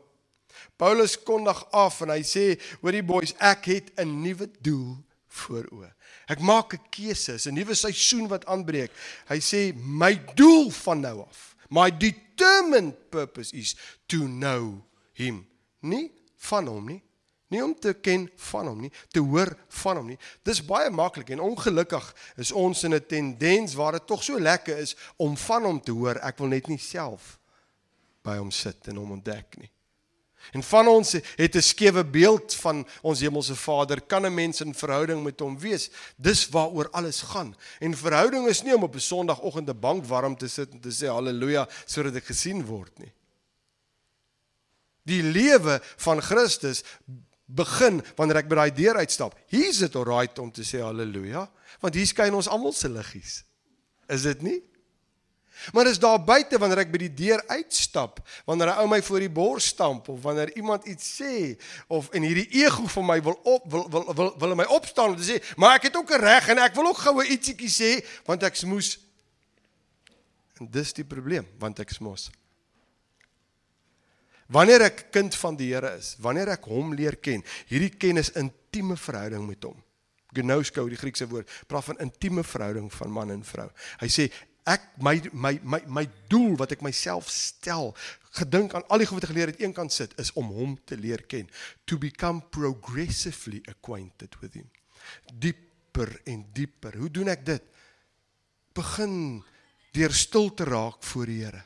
Paulus 0.75 1.15
kondig 1.15 1.61
af 1.71 2.01
en 2.01 2.09
hy 2.09 2.23
sê, 2.25 2.57
hoorie 2.81 3.05
boys, 3.05 3.35
ek 3.37 3.69
het 3.69 3.93
'n 4.01 4.23
nuwe 4.23 4.49
doel 4.65 4.97
voor 5.29 5.69
oë. 5.69 5.93
Ek 6.31 6.39
maak 6.39 6.73
'n 6.73 6.85
keuse, 6.89 7.35
'n 7.49 7.53
nuwe 7.53 7.75
seisoen 7.75 8.27
wat 8.27 8.45
aanbreek. 8.45 8.91
Hy 9.27 9.39
sê 9.39 9.73
my 9.75 10.13
doel 10.35 10.71
van 10.71 10.99
nou 11.01 11.27
af, 11.27 11.55
my 11.69 11.91
determined 11.91 12.95
purpose 13.09 13.51
is 13.55 13.75
to 14.07 14.27
know 14.27 14.81
him. 15.13 15.47
Nie 15.81 16.11
van 16.37 16.67
hom 16.67 16.85
nie. 16.85 17.01
Nie 17.51 17.63
om 17.63 17.73
te 17.75 17.93
ken 17.93 18.29
van 18.35 18.67
hom 18.67 18.79
nie, 18.85 18.91
te 19.11 19.19
hoor 19.19 19.57
van 19.67 19.97
hom 19.99 20.07
nie. 20.13 20.17
Dis 20.47 20.61
baie 20.63 20.89
maklik 20.89 21.29
en 21.29 21.43
ongelukkig 21.43 22.15
is 22.39 22.51
ons 22.51 22.83
in 22.83 22.93
'n 22.93 23.05
tendens 23.05 23.73
waar 23.73 23.91
dit 23.91 24.07
tog 24.07 24.23
so 24.23 24.39
lekker 24.39 24.77
is 24.77 24.95
om 25.17 25.37
van 25.37 25.63
hom 25.63 25.81
te 25.81 25.91
hoor. 25.91 26.15
Ek 26.15 26.37
wil 26.37 26.47
net 26.47 26.67
nie 26.67 26.77
self 26.77 27.39
by 28.23 28.37
hom 28.37 28.51
sit 28.51 28.87
en 28.87 28.95
hom 28.95 29.11
ontdek 29.11 29.57
nie. 29.57 29.69
En 30.51 30.63
van 30.63 30.87
ons 30.87 31.11
het 31.35 31.55
'n 31.55 31.61
skewe 31.61 32.05
beeld 32.05 32.53
van 32.55 32.87
ons 33.01 33.19
hemelse 33.19 33.55
Vader. 33.55 34.01
Kan 34.01 34.25
'n 34.25 34.33
mens 34.33 34.61
in 34.61 34.75
verhouding 34.75 35.23
met 35.23 35.39
hom 35.39 35.59
wees? 35.59 35.89
Dis 36.15 36.49
waaroor 36.49 36.89
alles 36.89 37.21
gaan. 37.21 37.55
En 37.79 37.97
verhouding 37.97 38.47
is 38.47 38.61
nie 38.61 38.75
om 38.75 38.83
op 38.83 38.95
'n 38.95 38.99
Sondagoggend 38.99 39.69
'n 39.69 39.79
bank 39.79 40.05
warm 40.05 40.37
te 40.37 40.47
sit 40.47 40.71
en 40.71 40.79
te 40.79 40.91
sê 40.91 41.07
haleluja 41.07 41.69
sodat 41.85 42.15
ek 42.15 42.25
gesien 42.25 42.65
word 42.65 42.97
nie. 42.99 43.13
Die 45.03 45.23
lewe 45.23 45.81
van 45.97 46.21
Christus 46.21 46.83
begin 47.45 48.01
wanneer 48.15 48.35
ek 48.35 48.47
by 48.47 48.55
daai 48.55 48.73
deur 48.75 48.95
uitstap. 48.95 49.35
Hier's 49.47 49.77
dit 49.77 49.95
alright 49.95 50.39
om 50.39 50.51
te 50.51 50.63
sê 50.63 50.81
haleluja, 50.81 51.51
want 51.79 51.93
hier 51.93 52.07
skyn 52.07 52.33
ons 52.33 52.47
almal 52.47 52.73
se 52.73 52.89
liggies. 52.89 53.43
Is 54.07 54.21
dit 54.21 54.41
nie? 54.41 54.59
Maar 55.71 55.87
is 55.87 55.99
daar 55.99 56.23
buite 56.23 56.57
wanneer 56.57 56.83
ek 56.83 56.91
by 56.91 56.97
die 57.03 57.13
deur 57.13 57.43
uitstap, 57.47 58.19
wanneer 58.45 58.73
'n 58.73 58.81
ou 58.81 58.87
my 58.87 59.01
voor 59.01 59.19
die 59.19 59.29
bors 59.29 59.65
stamp 59.65 60.09
of 60.09 60.21
wanneer 60.21 60.55
iemand 60.55 60.85
iets 60.85 61.21
sê 61.21 61.57
of 61.87 62.09
en 62.09 62.21
hierdie 62.21 62.47
ego 62.63 62.87
van 62.87 63.05
my 63.05 63.21
wil 63.21 63.39
op 63.43 63.71
wil 63.71 63.89
wil 63.89 64.13
wil, 64.15 64.33
wil 64.37 64.55
my 64.55 64.65
opstaan 64.65 65.09
om 65.09 65.17
te 65.17 65.27
sê, 65.27 65.55
maar 65.55 65.75
ek 65.75 65.83
het 65.83 65.95
ook 65.95 66.11
'n 66.11 66.19
reg 66.19 66.47
en 66.47 66.57
ek 66.57 66.75
wil 66.75 66.87
ook 66.87 66.97
goue 66.97 67.27
ietsiekie 67.27 67.69
sê 67.69 68.05
want 68.25 68.43
ek 68.43 68.55
smoes. 68.55 68.99
En 70.59 70.67
dis 70.69 70.93
die 70.93 71.05
probleem, 71.05 71.47
want 71.59 71.79
ek 71.79 71.89
smoes. 71.89 72.29
Wanneer 74.51 74.81
ek 74.81 75.05
kind 75.11 75.35
van 75.35 75.55
die 75.55 75.73
Here 75.73 75.95
is, 75.97 76.15
wanneer 76.19 76.49
ek 76.49 76.67
hom 76.67 76.93
leer 76.93 77.15
ken, 77.15 77.43
hierdie 77.67 77.93
kennis 77.95 78.31
intieme 78.35 78.97
verhouding 78.97 79.47
met 79.47 79.63
hom. 79.63 79.77
Gnosko, 80.35 80.87
die 80.91 80.99
Griekse 80.99 81.27
woord, 81.27 81.49
praat 81.67 81.89
van 81.89 81.99
intieme 82.03 82.43
verhouding 82.43 82.91
van 82.93 83.11
man 83.11 83.31
en 83.31 83.43
vrou. 83.43 83.67
Hy 83.99 84.09
sê 84.11 84.27
ek 84.69 84.83
my 85.01 85.15
my 85.33 85.53
my 85.63 85.79
my 85.87 86.05
doel 86.29 86.55
wat 86.59 86.73
ek 86.75 86.83
myself 86.85 87.29
stel 87.33 87.95
gedink 88.37 88.75
aan 88.75 88.85
al 88.87 89.01
die 89.01 89.07
goed 89.09 89.19
wat 89.19 89.27
ek 89.27 89.33
geleer 89.33 89.51
het 89.51 89.63
eenkant 89.63 89.93
sit 89.93 90.13
is 90.21 90.31
om 90.39 90.51
hom 90.55 90.77
te 90.87 90.97
leer 90.99 91.23
ken. 91.27 91.49
To 91.89 91.97
become 91.97 92.43
progressively 92.53 93.61
acquainted 93.67 94.37
with 94.41 94.55
him. 94.55 94.69
Dieper 95.33 96.13
en 96.29 96.45
dieper. 96.53 96.95
Hoe 96.97 97.11
doen 97.11 97.31
ek 97.33 97.45
dit? 97.45 97.65
Begin 98.77 99.41
deur 99.91 100.15
stil 100.15 100.53
te 100.55 100.67
raak 100.69 101.03
voor 101.03 101.27
die 101.27 101.41
Here. 101.43 101.65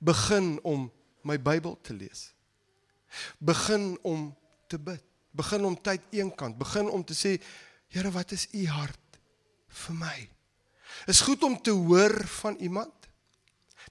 Begin 0.00 0.56
om 0.66 0.88
my 1.22 1.36
Bybel 1.38 1.76
te 1.84 1.94
lees. 1.94 2.30
Begin 3.38 3.92
om 4.02 4.30
te 4.66 4.78
bid. 4.78 5.04
Begin 5.30 5.64
om 5.68 5.76
tyd 5.78 6.02
eenkant 6.10 6.58
begin 6.58 6.88
om 6.90 7.04
te 7.06 7.14
sê 7.14 7.36
Here 7.90 8.10
wat 8.14 8.32
is 8.34 8.48
u 8.54 8.66
hart 8.70 9.18
vir 9.84 9.96
my 9.98 10.18
Is 11.06 11.20
goed 11.20 11.42
om 11.42 11.62
te 11.62 11.70
hoor 11.70 12.26
van 12.26 12.56
iemand. 12.60 12.92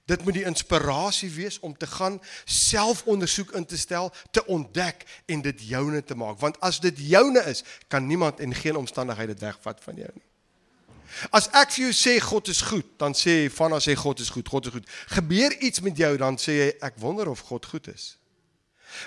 Dit 0.04 0.24
moet 0.24 0.34
die 0.34 0.44
inspirasie 0.44 1.30
wees 1.30 1.58
om 1.60 1.76
te 1.76 1.86
gaan 1.86 2.20
selfondersoek 2.44 3.52
in 3.58 3.66
te 3.66 3.78
stel, 3.78 4.12
te 4.30 4.46
ontdek 4.46 5.04
en 5.26 5.42
dit 5.42 5.62
joune 5.62 6.04
te 6.04 6.14
maak. 6.14 6.40
Want 6.40 6.60
as 6.60 6.80
dit 6.80 6.98
joune 7.10 7.42
is, 7.50 7.62
kan 7.88 8.06
niemand 8.06 8.40
en 8.40 8.54
geen 8.54 8.76
omstandigheid 8.76 9.28
dit 9.34 9.40
wegvat 9.40 9.82
van 9.82 9.94
jou 9.94 10.10
nie. 10.14 10.26
As 11.34 11.48
ek 11.58 11.74
vir 11.74 11.88
jou 11.88 11.94
sê 11.94 12.14
God 12.22 12.48
is 12.52 12.62
goed, 12.62 12.86
dan 13.00 13.14
sê 13.18 13.42
jy 13.42 13.50
van 13.52 13.74
as 13.74 13.88
hy 13.90 13.96
God 13.98 14.22
is 14.22 14.30
goed, 14.30 14.48
God 14.48 14.70
is 14.70 14.74
goed. 14.78 14.90
Gebeur 15.10 15.56
iets 15.58 15.82
met 15.82 15.98
jou 15.98 16.12
dan 16.22 16.38
sê 16.38 16.56
jy 16.58 16.68
ek 16.86 16.98
wonder 17.02 17.30
of 17.30 17.42
God 17.50 17.66
goed 17.66 17.90
is. 17.90 18.14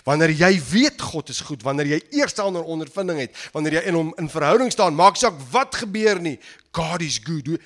Wanneer 0.07 0.31
jy 0.31 0.51
weet 0.69 1.01
God 1.01 1.31
is 1.31 1.41
goed, 1.43 1.63
wanneer 1.63 1.89
jy 1.95 1.99
eerstaander 2.19 2.63
ondervinding 2.63 3.19
het, 3.25 3.39
wanneer 3.55 3.79
jy 3.79 3.85
in 3.91 3.97
hom 3.99 4.11
in 4.19 4.29
verhouding 4.31 4.71
staan, 4.71 4.95
maak 4.95 5.19
saak 5.19 5.35
wat 5.51 5.75
gebeur 5.83 6.21
nie, 6.23 6.37
God 6.75 7.03
is 7.03 7.19
good. 7.23 7.57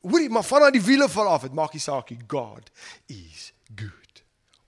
Hoorie, 0.00 0.30
maar 0.32 0.44
vanaf 0.44 0.70
die 0.70 0.82
wiele 0.82 1.08
val 1.08 1.28
af, 1.28 1.42
dit 1.42 1.52
maak 1.52 1.72
nie 1.72 1.82
saak 1.82 2.10
nie. 2.10 2.20
God 2.26 2.70
is 3.06 3.52
good. 3.76 4.22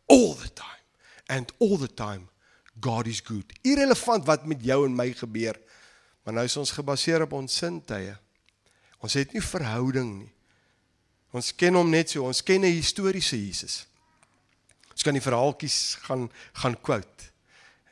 All 0.06 0.34
the 0.34 0.52
time. 0.52 0.82
And 1.26 1.52
all 1.58 1.78
the 1.78 1.94
time 1.94 2.28
God 2.80 3.06
is 3.06 3.22
good. 3.22 3.52
Irrelevant 3.62 4.26
wat 4.26 4.46
met 4.46 4.64
jou 4.64 4.84
en 4.86 4.94
my 4.96 5.12
gebeur. 5.12 5.58
Maar 6.22 6.34
nou 6.34 6.44
is 6.46 6.56
ons 6.56 6.74
gebaseer 6.74 7.22
op 7.26 7.32
ons 7.36 7.56
sintuie. 7.56 8.14
Ons 9.02 9.16
het 9.18 9.32
nie 9.34 9.42
verhouding 9.42 10.12
nie. 10.22 10.30
Ons 11.32 11.50
ken 11.56 11.78
hom 11.78 11.88
net 11.90 12.12
so, 12.12 12.26
ons 12.28 12.42
ken 12.44 12.60
'n 12.60 12.76
historiese 12.76 13.36
Jesus. 13.36 13.86
Ons 14.92 15.02
kan 15.02 15.14
die 15.14 15.22
verhaaltjies 15.22 15.96
gaan 16.04 16.30
gaan 16.52 16.76
quote. 16.80 17.32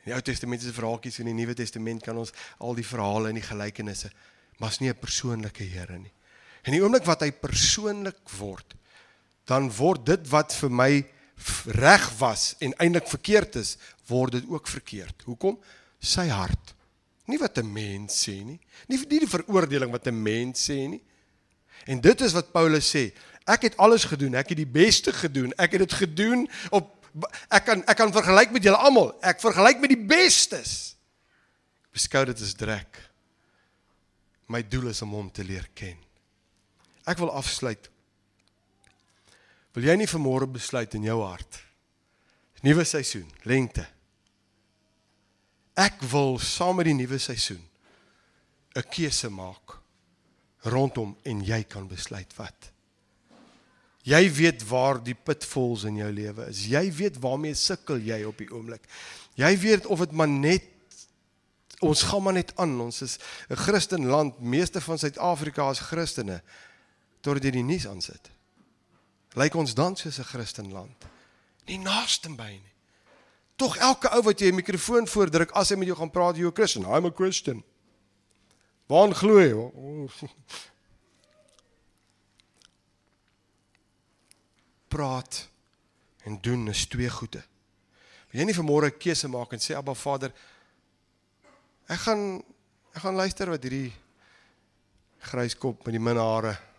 In 0.03 0.11
die 0.11 0.13
Ou 0.13 0.21
Testament 0.21 0.61
se 0.61 0.73
verhaaltjies 0.73 1.19
en 1.19 1.27
in 1.27 1.35
die 1.35 1.45
Nuwe 1.45 1.55
Testament 1.55 2.03
kan 2.03 2.17
ons 2.17 2.31
al 2.59 2.75
die 2.75 2.85
verhale 2.85 3.29
en 3.29 3.35
die 3.35 3.49
gelykenisse, 3.49 4.11
maar 4.57 4.69
is 4.69 4.79
nie 4.79 4.89
'n 4.89 4.99
persoonlike 4.99 5.63
Here 5.63 5.97
nie. 5.99 6.11
En 6.61 6.75
die 6.75 6.81
oomblik 6.83 7.07
wat 7.07 7.23
hy 7.25 7.31
persoonlik 7.31 8.21
word, 8.37 8.75
dan 9.49 9.71
word 9.73 10.05
dit 10.05 10.27
wat 10.29 10.53
vir 10.53 10.69
my 10.71 10.91
reg 11.81 12.05
was 12.19 12.51
en 12.61 12.75
eintlik 12.77 13.07
verkeerd 13.09 13.57
is, 13.61 13.77
word 14.07 14.37
dit 14.37 14.49
ook 14.49 14.67
verkeerd. 14.69 15.25
Hoekom? 15.25 15.57
Sy 15.97 16.27
hart. 16.29 16.75
Nie 17.25 17.39
wat 17.41 17.57
'n 17.57 17.73
mens 17.73 18.27
sê 18.27 18.43
nie, 18.43 18.59
nie 18.87 18.97
vir 18.97 19.09
die 19.09 19.27
veroordeling 19.27 19.91
wat 19.91 20.07
'n 20.07 20.23
mens 20.23 20.69
sê 20.69 20.87
nie. 20.89 21.01
En 21.85 22.01
dit 22.01 22.21
is 22.21 22.33
wat 22.33 22.51
Paulus 22.51 22.95
sê. 22.95 23.11
Ek 23.47 23.61
het 23.61 23.77
alles 23.77 24.03
gedoen, 24.03 24.35
ek 24.35 24.49
het 24.49 24.57
die 24.57 24.69
beste 24.69 25.13
gedoen. 25.13 25.53
Ek 25.57 25.71
het 25.71 25.79
dit 25.79 25.93
gedoen 25.93 26.49
op 26.69 26.97
ek 27.49 27.65
kan 27.65 27.83
ek 27.87 27.97
kan 27.97 28.11
vergelyk 28.13 28.51
met 28.51 28.63
julle 28.63 28.77
almal. 28.77 29.11
Ek 29.21 29.41
vergelyk 29.41 29.79
met 29.79 29.89
die 29.89 30.05
bestes. 30.05 30.95
Beskou 31.91 32.25
dit 32.25 32.41
as 32.41 32.53
drek. 32.53 32.99
My 34.47 34.61
doel 34.67 34.91
is 34.93 35.01
om 35.01 35.11
hom 35.11 35.31
te 35.31 35.43
leer 35.43 35.67
ken. 35.73 35.97
Ek 37.05 37.17
wil 37.17 37.31
afsluit. 37.33 37.89
Wil 39.73 39.87
jy 39.87 39.95
nie 40.01 40.09
vanmôre 40.09 40.49
besluit 40.51 40.93
in 40.97 41.07
jou 41.07 41.21
hart? 41.23 41.61
Nuwe 42.61 42.83
seisoen, 42.85 43.27
lente. 43.47 43.85
Ek 45.79 46.01
wil 46.11 46.37
saam 46.43 46.77
met 46.77 46.89
die 46.91 46.97
nuwe 46.97 47.17
seisoen 47.17 47.63
'n 48.75 48.83
keuse 48.89 49.29
maak 49.29 49.79
rondom 50.63 51.15
en 51.23 51.43
jy 51.43 51.63
kan 51.63 51.87
besluit 51.87 52.31
wat. 52.37 52.71
Jy 54.03 54.31
weet 54.33 54.63
waar 54.67 55.03
die 55.03 55.15
pitfalls 55.15 55.83
in 55.83 55.95
jou 55.95 56.11
lewe 56.11 56.47
is. 56.49 56.65
Jy 56.65 56.91
weet 56.91 57.19
waarmee 57.21 57.53
sukkel 57.53 57.99
jy 58.01 58.23
op 58.23 58.37
die 58.37 58.49
oomblik. 58.49 58.81
Jy 59.37 59.57
weet 59.57 59.85
of 59.85 59.99
dit 59.99 60.11
maar 60.11 60.27
net 60.27 60.63
ons 61.81 62.03
gaan 62.03 62.23
maar 62.23 62.33
net 62.33 62.53
aan. 62.55 62.81
Ons 62.81 63.01
is 63.01 63.17
'n 63.49 63.55
Christenland. 63.55 64.39
Meeste 64.39 64.81
van 64.81 64.97
Suid-Afrika 64.97 65.69
is 65.69 65.79
Christene 65.79 66.41
totdat 67.21 67.43
jy 67.43 67.51
die 67.51 67.63
nuus 67.63 67.87
aansit. 67.87 68.31
Lyk 69.39 69.55
ons 69.55 69.73
dan 69.73 69.95
soos 69.95 70.19
'n 70.19 70.23
Christenland? 70.23 71.05
Nie 71.65 71.77
naaste 71.77 72.29
by 72.35 72.51
nie. 72.51 72.73
Tog 73.55 73.77
elke 73.77 74.09
ou 74.15 74.21
wat 74.23 74.39
jy 74.39 74.47
'n 74.51 74.55
mikrofoon 74.55 75.07
voordruk 75.07 75.51
as 75.51 75.69
hy 75.69 75.75
met 75.75 75.87
jou 75.87 75.97
gaan 75.97 76.11
praat, 76.11 76.35
jy 76.35 76.45
'n 76.45 76.53
Christen. 76.53 76.83
I'm 76.83 77.05
a 77.05 77.11
Christian. 77.11 77.63
Waar 78.87 79.13
glo 79.13 79.39
jy? 79.39 79.53
Praat 84.87 85.49
en 86.23 86.41
doen 86.41 86.67
is 86.67 86.85
twee 86.87 87.09
goede. 87.09 87.43
Wil 88.31 88.39
jy 88.41 88.45
nie 88.45 88.55
vanmôre 88.55 88.85
'n 88.87 88.97
keuse 88.97 89.27
maak 89.27 89.53
en 89.53 89.59
sê 89.59 89.75
Abba 89.75 89.93
Vader, 89.93 90.33
ek 91.87 91.99
gaan 91.99 92.43
ek 92.93 93.01
gaan 93.01 93.15
luister 93.15 93.49
wat 93.49 93.63
hierdie 93.63 93.93
gryskop 95.19 95.85
met 95.85 95.93
die 95.93 95.99
min 95.99 96.17
hare 96.17 96.70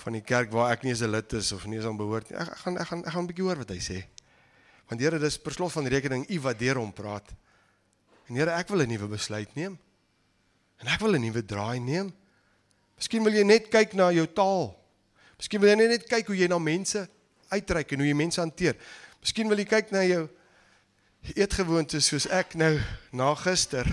van 0.00 0.16
die 0.16 0.24
kerk 0.24 0.52
waar 0.54 0.72
ek 0.72 0.82
nie 0.82 0.92
eens 0.92 1.02
'n 1.02 1.10
lid 1.10 1.32
is 1.32 1.52
of 1.52 1.66
nie 1.66 1.76
eens 1.76 1.86
aan 1.86 1.96
behoort 1.96 2.30
nie. 2.30 2.38
Ek, 2.38 2.48
ek 2.48 2.56
gaan 2.64 2.78
ek 2.78 2.86
gaan 2.86 3.04
ek 3.04 3.12
gaan 3.12 3.22
'n 3.22 3.26
bietjie 3.26 3.44
hoor 3.44 3.56
wat 3.56 3.68
hy 3.68 3.78
sê. 3.78 4.04
Want 4.88 5.00
Here, 5.00 5.18
dis 5.18 5.38
per 5.38 5.52
slot 5.52 5.72
van 5.72 5.86
rekening 5.86 6.26
U 6.30 6.40
wat 6.40 6.58
deur 6.58 6.76
hom 6.76 6.92
praat. 6.92 7.30
En 8.28 8.34
Here, 8.34 8.50
ek 8.50 8.68
wil 8.68 8.82
'n 8.82 8.88
nuwe 8.88 9.08
besluit 9.08 9.54
neem. 9.54 9.78
En 10.78 10.86
ek 10.86 11.00
wil 11.00 11.14
'n 11.14 11.20
nuwe 11.20 11.44
draai 11.44 11.80
neem. 11.80 12.12
Miskien 12.96 13.22
wil 13.24 13.32
jy 13.32 13.44
net 13.44 13.68
kyk 13.68 13.94
na 13.94 14.10
jou 14.12 14.26
taal. 14.26 14.76
Miskien 15.36 15.60
wil 15.60 15.70
jy 15.70 15.76
net 15.76 16.04
kyk 16.08 16.26
hoe 16.26 16.36
jy 16.36 16.48
na 16.48 16.58
mense 16.58 17.08
uitreik 17.48 17.92
en 17.92 17.98
hoe 17.98 18.08
jy 18.08 18.14
mense 18.14 18.40
hanteer. 18.40 18.76
Miskien 19.20 19.48
wil 19.48 19.58
jy 19.58 19.64
kyk 19.64 19.90
na 19.90 20.02
jou 20.04 20.28
eetgewoontes 21.36 22.06
soos 22.06 22.26
ek 22.26 22.54
nou 22.54 22.80
na 23.12 23.34
gister. 23.34 23.86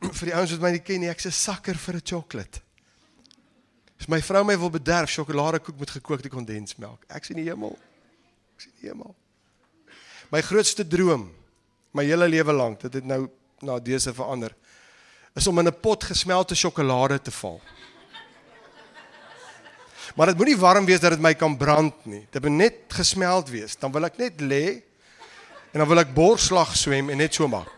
vir 0.18 0.30
die 0.30 0.34
ouens 0.34 0.52
wat 0.52 0.60
my 0.60 0.70
nie 0.70 0.84
ken 0.84 1.00
nie, 1.00 1.10
ek's 1.10 1.26
'n 1.26 1.32
sakker 1.32 1.76
vir 1.76 1.96
'n 1.96 2.04
sjokolade. 2.04 2.62
As 4.00 4.08
my 4.08 4.20
vrou 4.24 4.40
my 4.48 4.56
wil 4.56 4.72
bederf, 4.72 5.10
sjokoladekoek 5.12 5.76
met 5.78 5.90
gekookte 5.92 6.30
kondensmelk. 6.32 7.04
Ek 7.12 7.26
sien 7.28 7.36
die 7.36 7.50
hemel. 7.50 7.74
Ek 8.56 8.64
sien 8.64 8.72
die 8.80 8.88
hemel. 8.88 9.12
My 10.32 10.40
grootste 10.46 10.86
droom, 10.86 11.26
my 11.92 12.06
hele 12.08 12.28
lewe 12.30 12.54
lank, 12.54 12.80
dit 12.86 13.00
het 13.00 13.04
nou 13.04 13.26
na 13.66 13.76
dese 13.82 14.14
verander, 14.16 14.54
is 15.36 15.46
om 15.46 15.58
in 15.58 15.68
'n 15.68 15.80
pot 15.80 16.04
gesmelte 16.04 16.54
sjokolade 16.54 17.20
te 17.20 17.30
val. 17.30 17.60
Maar 20.16 20.26
dit 20.26 20.36
moenie 20.36 20.56
warm 20.56 20.84
wees 20.84 21.00
dat 21.00 21.10
dit 21.10 21.20
my 21.20 21.34
kan 21.34 21.56
brand 21.56 21.94
nie. 22.04 22.26
Dit 22.30 22.42
moet 22.42 22.52
net 22.52 22.74
gesmeld 22.88 23.48
wees. 23.48 23.76
Dan 23.76 23.92
wil 23.92 24.04
ek 24.04 24.16
net 24.16 24.40
lê 24.40 24.82
en 25.72 25.78
dan 25.78 25.88
wil 25.88 25.98
ek 25.98 26.14
borslag 26.14 26.76
swem 26.76 27.10
en 27.10 27.16
net 27.16 27.34
so 27.34 27.46
maak. 27.48 27.68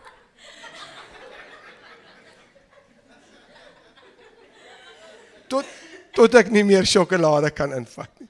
Tot 5.47 5.65
tot 6.13 6.35
ek 6.37 6.51
nie 6.53 6.63
meer 6.63 6.85
sjokolade 6.87 7.51
kan 7.55 7.73
invat 7.75 8.11
nie. 8.21 8.29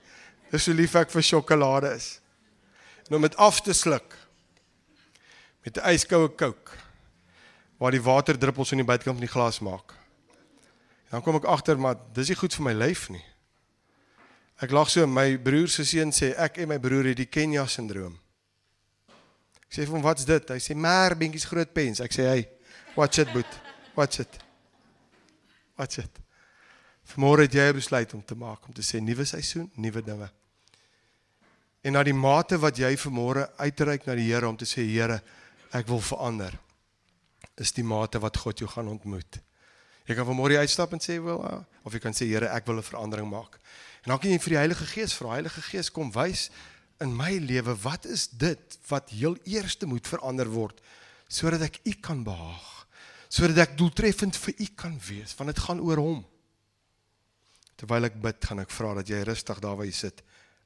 Dis 0.53 0.67
so 0.67 0.75
lief 0.75 0.95
ek 0.95 1.11
vir 1.11 1.25
sjokolade 1.25 1.93
is. 1.95 2.19
En 3.09 3.17
om 3.17 3.25
dit 3.25 3.35
af 3.41 3.61
te 3.61 3.73
sluk 3.73 4.15
met 5.65 5.77
'n 5.77 5.93
yskoue 5.93 6.29
Coke 6.35 6.71
waar 7.77 7.91
die 7.91 8.01
waterdruppels 8.01 8.71
in 8.71 8.77
die 8.77 8.87
buitekant 8.87 9.17
van 9.17 9.25
die 9.25 9.33
glas 9.33 9.59
maak. 9.59 9.93
Dan 11.09 11.21
kom 11.21 11.35
ek 11.35 11.43
agter 11.45 11.77
maar 11.77 11.97
dis 12.13 12.29
nie 12.29 12.35
goed 12.35 12.53
vir 12.53 12.63
my 12.63 12.73
lyf 12.73 13.09
nie. 13.09 13.25
Ek 14.61 14.71
lag 14.71 14.89
so 14.89 15.05
my 15.07 15.37
broer 15.37 15.67
se 15.67 15.85
seun 15.85 16.11
sê 16.11 16.33
ek 16.37 16.57
en 16.57 16.71
my 16.71 16.79
broer 16.79 17.11
het 17.11 17.17
die 17.17 17.25
Kenya 17.25 17.65
sindroom. 17.67 18.19
Ek 19.67 19.71
sê 19.75 19.85
vir 19.85 19.95
hom 19.97 20.05
wat's 20.05 20.25
dit? 20.25 20.49
Hy 20.49 20.59
sê 20.61 20.75
maar 20.75 21.15
binkies 21.15 21.45
groot 21.49 21.73
pens. 21.73 21.99
Ek 21.99 22.13
sê 22.13 22.29
hey, 22.29 22.49
watch 22.95 23.19
it 23.19 23.33
boet. 23.33 23.59
Watch 23.95 24.19
it. 24.19 24.39
Watch 25.77 25.99
it. 25.99 26.22
Vanmôre 27.13 27.45
het 27.45 27.53
jy 27.53 27.67
besluit 27.77 28.13
om 28.17 28.23
te 28.25 28.33
maak 28.33 28.63
om 28.65 28.73
te 28.73 28.81
sê 28.81 28.97
nuwe 28.97 29.25
seisoen, 29.29 29.67
nuwe 29.77 30.01
dinge. 30.01 30.29
En 31.85 31.93
na 31.93 32.01
die 32.01 32.15
mate 32.15 32.57
wat 32.57 32.79
jy 32.81 32.89
vanmôre 32.97 33.43
uitreik 33.59 34.07
na 34.07 34.15
die 34.17 34.31
Here 34.31 34.49
om 34.49 34.57
te 34.57 34.65
sê 34.65 34.81
Here, 34.87 35.19
ek 35.77 35.85
wil 35.91 36.01
verander. 36.01 36.55
Is 37.61 37.75
die 37.75 37.85
mate 37.85 38.21
wat 38.23 38.39
God 38.41 38.63
jou 38.63 38.69
gaan 38.71 38.89
ontmoet. 38.89 39.37
Jy 40.09 40.17
kan 40.17 40.25
vanmôre 40.25 40.57
uitstap 40.63 40.95
en 40.95 41.03
sê 41.03 41.19
wel 41.21 41.43
ah, 41.45 41.61
of 41.85 41.93
jy 41.93 42.01
kan 42.01 42.17
sê 42.17 42.25
Here, 42.31 42.49
ek 42.49 42.65
wil 42.65 42.81
'n 42.81 42.89
verandering 42.89 43.29
maak. 43.29 43.59
En 44.03 44.15
dan 44.15 44.19
kan 44.19 44.31
jy 44.31 44.39
vir 44.39 44.55
die 44.57 44.61
Heilige 44.63 44.85
Gees 44.85 45.13
vra. 45.13 45.37
Heilige 45.37 45.61
Gees, 45.61 45.91
kom 45.91 46.09
wys 46.11 46.49
in 46.99 47.13
my 47.13 47.37
lewe 47.37 47.75
wat 47.83 48.05
is 48.05 48.27
dit 48.27 48.79
wat 48.89 49.09
heel 49.09 49.37
eerste 49.45 49.85
moet 49.85 50.07
verander 50.07 50.49
word 50.49 50.81
sodat 51.27 51.61
ek 51.61 51.79
U 51.85 51.93
kan 52.01 52.23
behaag. 52.23 52.87
Sodat 53.29 53.57
ek 53.57 53.77
doeltreffend 53.77 54.37
vir 54.37 54.53
U 54.59 54.67
kan 54.75 54.99
wees, 55.07 55.33
want 55.37 55.49
dit 55.53 55.59
gaan 55.59 55.79
oor 55.81 55.97
Hom. 55.97 56.25
Terwyl 57.83 58.07
ek 58.07 58.13
bid, 58.15 58.45
gaan 58.47 58.61
ek 58.63 58.69
vra 58.71 58.93
dat 58.95 59.09
jy 59.11 59.17
rustig 59.27 59.57
daar 59.59 59.73
waar 59.75 59.83
jy 59.89 59.95
sit 59.97 60.21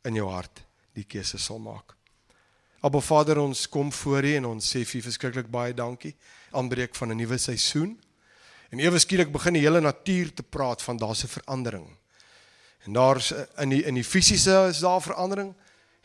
in 0.05 0.19
jou 0.19 0.27
hart 0.29 0.59
die 0.93 1.05
keuse 1.09 1.39
sal 1.41 1.57
maak. 1.57 1.95
Aba 2.85 3.01
Vader, 3.01 3.39
ons 3.41 3.63
kom 3.73 3.89
voor 4.03 4.27
U 4.29 4.33
en 4.37 4.45
ons 4.51 4.67
sê 4.69 4.83
vir 4.85 5.01
verskriklik 5.01 5.49
baie 5.49 5.73
dankie. 5.73 6.13
Aanbreek 6.53 6.93
van 6.93 7.09
'n 7.09 7.17
nuwe 7.17 7.39
seisoen. 7.41 7.97
En 8.69 8.79
ewe 8.79 8.99
skielik 8.99 9.31
begin 9.31 9.57
die 9.57 9.65
hele 9.65 9.81
natuur 9.81 10.29
te 10.33 10.43
praat 10.43 10.81
van 10.81 10.97
daar's 10.97 11.23
'n 11.23 11.41
verandering. 11.41 11.87
En 12.85 12.93
daar's 12.93 13.33
in 13.57 13.69
die 13.69 13.83
in 13.83 13.95
die 13.95 14.03
fisiese 14.03 14.67
is 14.69 14.79
daar 14.79 15.01
verandering 15.01 15.55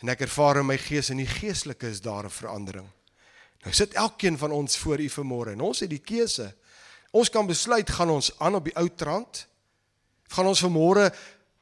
en 0.00 0.08
ek 0.08 0.20
ervaar 0.20 0.56
in 0.56 0.66
my 0.66 0.78
gees 0.78 1.10
en 1.10 1.16
die 1.16 1.26
geestelike 1.26 1.88
is 1.88 2.00
daar 2.00 2.24
'n 2.24 2.30
verandering. 2.30 2.88
Nou 3.64 3.74
sit 3.74 3.92
elkeen 3.92 4.38
van 4.38 4.50
ons 4.50 4.78
voor 4.78 4.98
U 4.98 5.08
vanmôre 5.08 5.52
en 5.52 5.60
ons 5.60 5.80
het 5.80 5.90
die 5.90 6.02
keuse. 6.04 6.54
Ons 7.10 7.28
kan 7.28 7.46
besluit 7.46 7.90
gaan 7.90 8.10
ons 8.10 8.38
aan 8.38 8.54
op 8.54 8.64
die 8.64 8.76
ou 8.76 8.88
trant 8.88 9.51
gaan 10.32 10.48
ons 10.48 10.64
vanmôre 10.64 11.12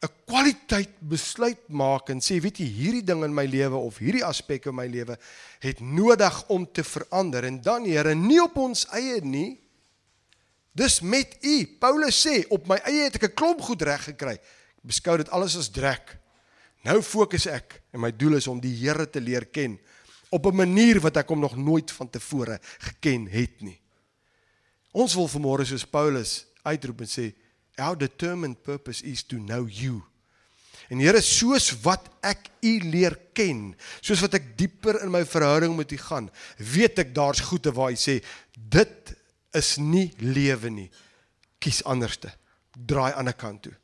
'n 0.00 0.08
kwaliteit 0.24 0.96
besluit 1.00 1.60
maak 1.68 2.08
en 2.08 2.20
sê 2.20 2.40
weet 2.40 2.56
jy 2.58 2.68
hierdie 2.72 3.04
ding 3.04 3.24
in 3.24 3.34
my 3.34 3.44
lewe 3.44 3.76
of 3.76 3.98
hierdie 3.98 4.24
aspek 4.24 4.66
in 4.66 4.74
my 4.74 4.86
lewe 4.86 5.18
het 5.60 5.80
nodig 5.80 6.48
om 6.48 6.64
te 6.72 6.84
verander. 6.84 7.44
En 7.44 7.60
dan 7.60 7.84
Here 7.84 8.14
nie 8.14 8.40
op 8.42 8.56
ons 8.56 8.86
eie 8.96 9.20
nie. 9.20 9.60
Dis 10.72 11.00
met 11.00 11.36
u. 11.42 11.66
Paulus 11.78 12.26
sê 12.26 12.46
op 12.48 12.66
my 12.66 12.80
eie 12.84 13.04
het 13.04 13.16
ek 13.16 13.24
'n 13.30 13.34
klomp 13.34 13.60
goed 13.60 13.82
reg 13.82 14.04
gekry. 14.04 14.40
Ek 14.80 14.86
beskou 14.86 15.16
dit 15.16 15.28
alles 15.30 15.56
as 15.56 15.68
drek. 15.68 16.16
Nou 16.82 17.02
fokus 17.02 17.46
ek 17.46 17.82
en 17.92 18.00
my 18.00 18.10
doel 18.10 18.36
is 18.36 18.46
om 18.46 18.60
die 18.60 18.74
Here 18.74 19.10
te 19.10 19.20
leer 19.20 19.44
ken 19.44 19.78
op 20.30 20.46
'n 20.46 20.56
manier 20.56 21.00
wat 21.00 21.16
ek 21.16 21.28
hom 21.28 21.40
nog 21.40 21.56
nooit 21.56 21.90
van 21.90 22.10
tevore 22.10 22.58
geken 22.78 23.26
het 23.26 23.60
nie. 23.60 23.80
Ons 24.92 25.14
wil 25.14 25.28
vanmôre 25.28 25.64
soos 25.64 25.84
Paulus 25.84 26.46
uitroep 26.62 27.00
en 27.00 27.06
sê 27.06 27.34
Our 27.80 27.96
determined 27.96 28.62
purpose 28.62 29.02
is 29.02 29.22
to 29.24 29.36
know 29.36 29.66
you. 29.66 30.02
En 30.90 30.98
Here, 30.98 31.20
soos 31.22 31.70
wat 31.84 32.08
ek 32.26 32.50
U 32.66 32.72
leer 32.90 33.14
ken, 33.32 33.70
soos 34.02 34.20
wat 34.24 34.34
ek 34.40 34.50
dieper 34.58 34.98
in 35.04 35.12
my 35.14 35.22
verhouding 35.24 35.76
met 35.78 35.92
U 35.94 35.98
gaan, 36.02 36.28
weet 36.58 36.98
ek 37.04 37.14
daar's 37.16 37.42
goeie 37.46 37.72
waar 37.74 37.94
U 37.94 37.98
sê 37.98 38.18
dit 38.52 39.12
is 39.56 39.76
nie 39.78 40.10
lewe 40.18 40.70
nie. 40.70 40.88
Kies 41.62 41.82
anderste. 41.88 42.32
Draai 42.74 43.12
aan 43.14 43.28
'n 43.28 43.38
kant 43.38 43.62
toe. 43.62 43.76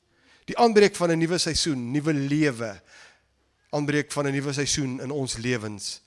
Die 0.46 0.59
aanbreek 0.59 0.94
van 0.96 1.11
'n 1.11 1.18
nuwe 1.18 1.38
seisoen, 1.38 1.90
nuwe 1.92 2.12
lewe. 2.12 2.80
Aanbreek 3.70 4.12
van 4.12 4.26
'n 4.26 4.32
nuwe 4.32 4.52
seisoen 4.52 5.00
in 5.00 5.11
ons 5.11 5.37
lewens. 5.37 6.00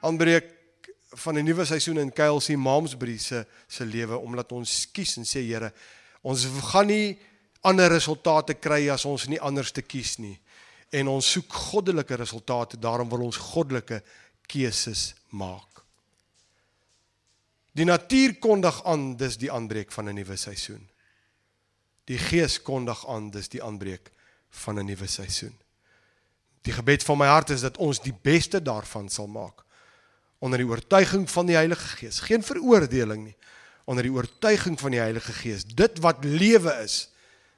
Aanbreek 0.00 0.44
van 1.16 1.36
'n 1.36 1.44
nuwe 1.44 1.64
seisoen 1.64 1.98
in 1.98 2.12
Kylsie 2.12 2.56
Mamsbury 2.56 3.18
se 3.18 3.46
se 3.68 3.84
lewe 3.84 4.16
omdat 4.16 4.52
ons 4.52 4.90
kies 4.92 5.16
en 5.16 5.24
sê 5.24 5.40
Here, 5.44 5.72
Ons 6.22 6.44
gaan 6.72 6.86
nie 6.86 7.18
ander 7.66 7.90
resultate 7.92 8.56
kry 8.60 8.88
as 8.92 9.04
ons 9.08 9.26
nie 9.28 9.40
anders 9.40 9.72
te 9.72 9.82
kies 9.82 10.18
nie. 10.18 10.36
En 10.92 11.08
ons 11.08 11.32
soek 11.36 11.52
goddelike 11.70 12.16
resultate, 12.18 12.76
daarom 12.80 13.08
wil 13.08 13.28
ons 13.28 13.38
goddelike 13.52 14.00
keuses 14.50 15.14
maak. 15.30 15.84
Die 17.72 17.86
natuur 17.86 18.34
kondig 18.42 18.80
aan 18.84 19.14
dis 19.16 19.38
die 19.38 19.52
aanbreek 19.52 19.92
van 19.92 20.08
'n 20.08 20.14
nuwe 20.14 20.36
seisoen. 20.36 20.88
Die 22.04 22.18
gees 22.18 22.62
kondig 22.62 23.06
aan 23.06 23.30
dis 23.30 23.48
die 23.48 23.62
aanbreek 23.62 24.10
van 24.50 24.78
'n 24.78 24.86
nuwe 24.86 25.06
seisoen. 25.06 25.54
Die 26.62 26.72
gebed 26.72 27.04
van 27.04 27.18
my 27.18 27.26
hart 27.26 27.50
is 27.50 27.60
dat 27.60 27.76
ons 27.76 28.00
die 28.00 28.14
beste 28.22 28.62
daarvan 28.62 29.08
sal 29.08 29.26
maak 29.26 29.64
onder 30.40 30.58
die 30.58 30.66
oortuiging 30.66 31.30
van 31.30 31.46
die 31.46 31.54
Heilige 31.54 31.96
Gees. 31.96 32.20
Geen 32.20 32.42
veroordeling 32.42 33.24
nie, 33.24 33.36
onder 33.84 34.04
die 34.06 34.12
oortuiging 34.12 34.78
van 34.80 34.90
die 34.90 35.00
Heilige 35.00 35.32
Gees. 35.32 35.64
Dit 35.64 35.98
wat 35.98 36.24
lewe 36.24 36.72
is, 36.82 37.08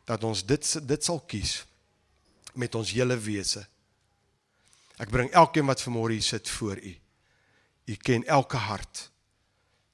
dat 0.05 0.25
ons 0.25 0.45
dit 0.47 0.87
dit 0.87 1.05
sal 1.05 1.21
kies 1.21 1.63
met 2.55 2.75
ons 2.75 2.91
hele 2.93 3.17
wese. 3.19 3.65
Ek 5.01 5.11
bring 5.11 5.31
elkeen 5.31 5.67
wat 5.67 5.83
vanmôre 5.83 6.19
hier 6.19 6.27
sit 6.27 6.49
voor 6.49 6.77
u. 6.77 6.93
U 7.85 7.95
ken 7.95 8.27
elke 8.27 8.57
hart. 8.57 9.11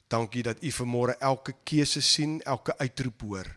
Dankie 0.09 0.43
dat 0.43 0.63
U 0.63 0.73
vanmôre 0.73 1.19
elke 1.19 1.55
keuse 1.65 2.01
sien, 2.01 2.43
elke 2.43 2.79
uitroep 2.79 3.21
hoor. 3.21 3.57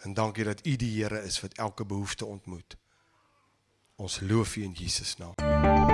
En 0.00 0.14
dankie 0.14 0.44
dat 0.44 0.66
U 0.66 0.76
die 0.76 1.02
Here 1.02 1.22
is 1.22 1.40
wat 1.40 1.52
elke 1.52 1.84
behoefte 1.84 2.24
ontmoet. 2.24 2.76
Ons 3.96 4.20
loof 4.20 4.56
U 4.56 4.62
in 4.62 4.72
Jesus 4.72 5.16
naam. 5.16 5.89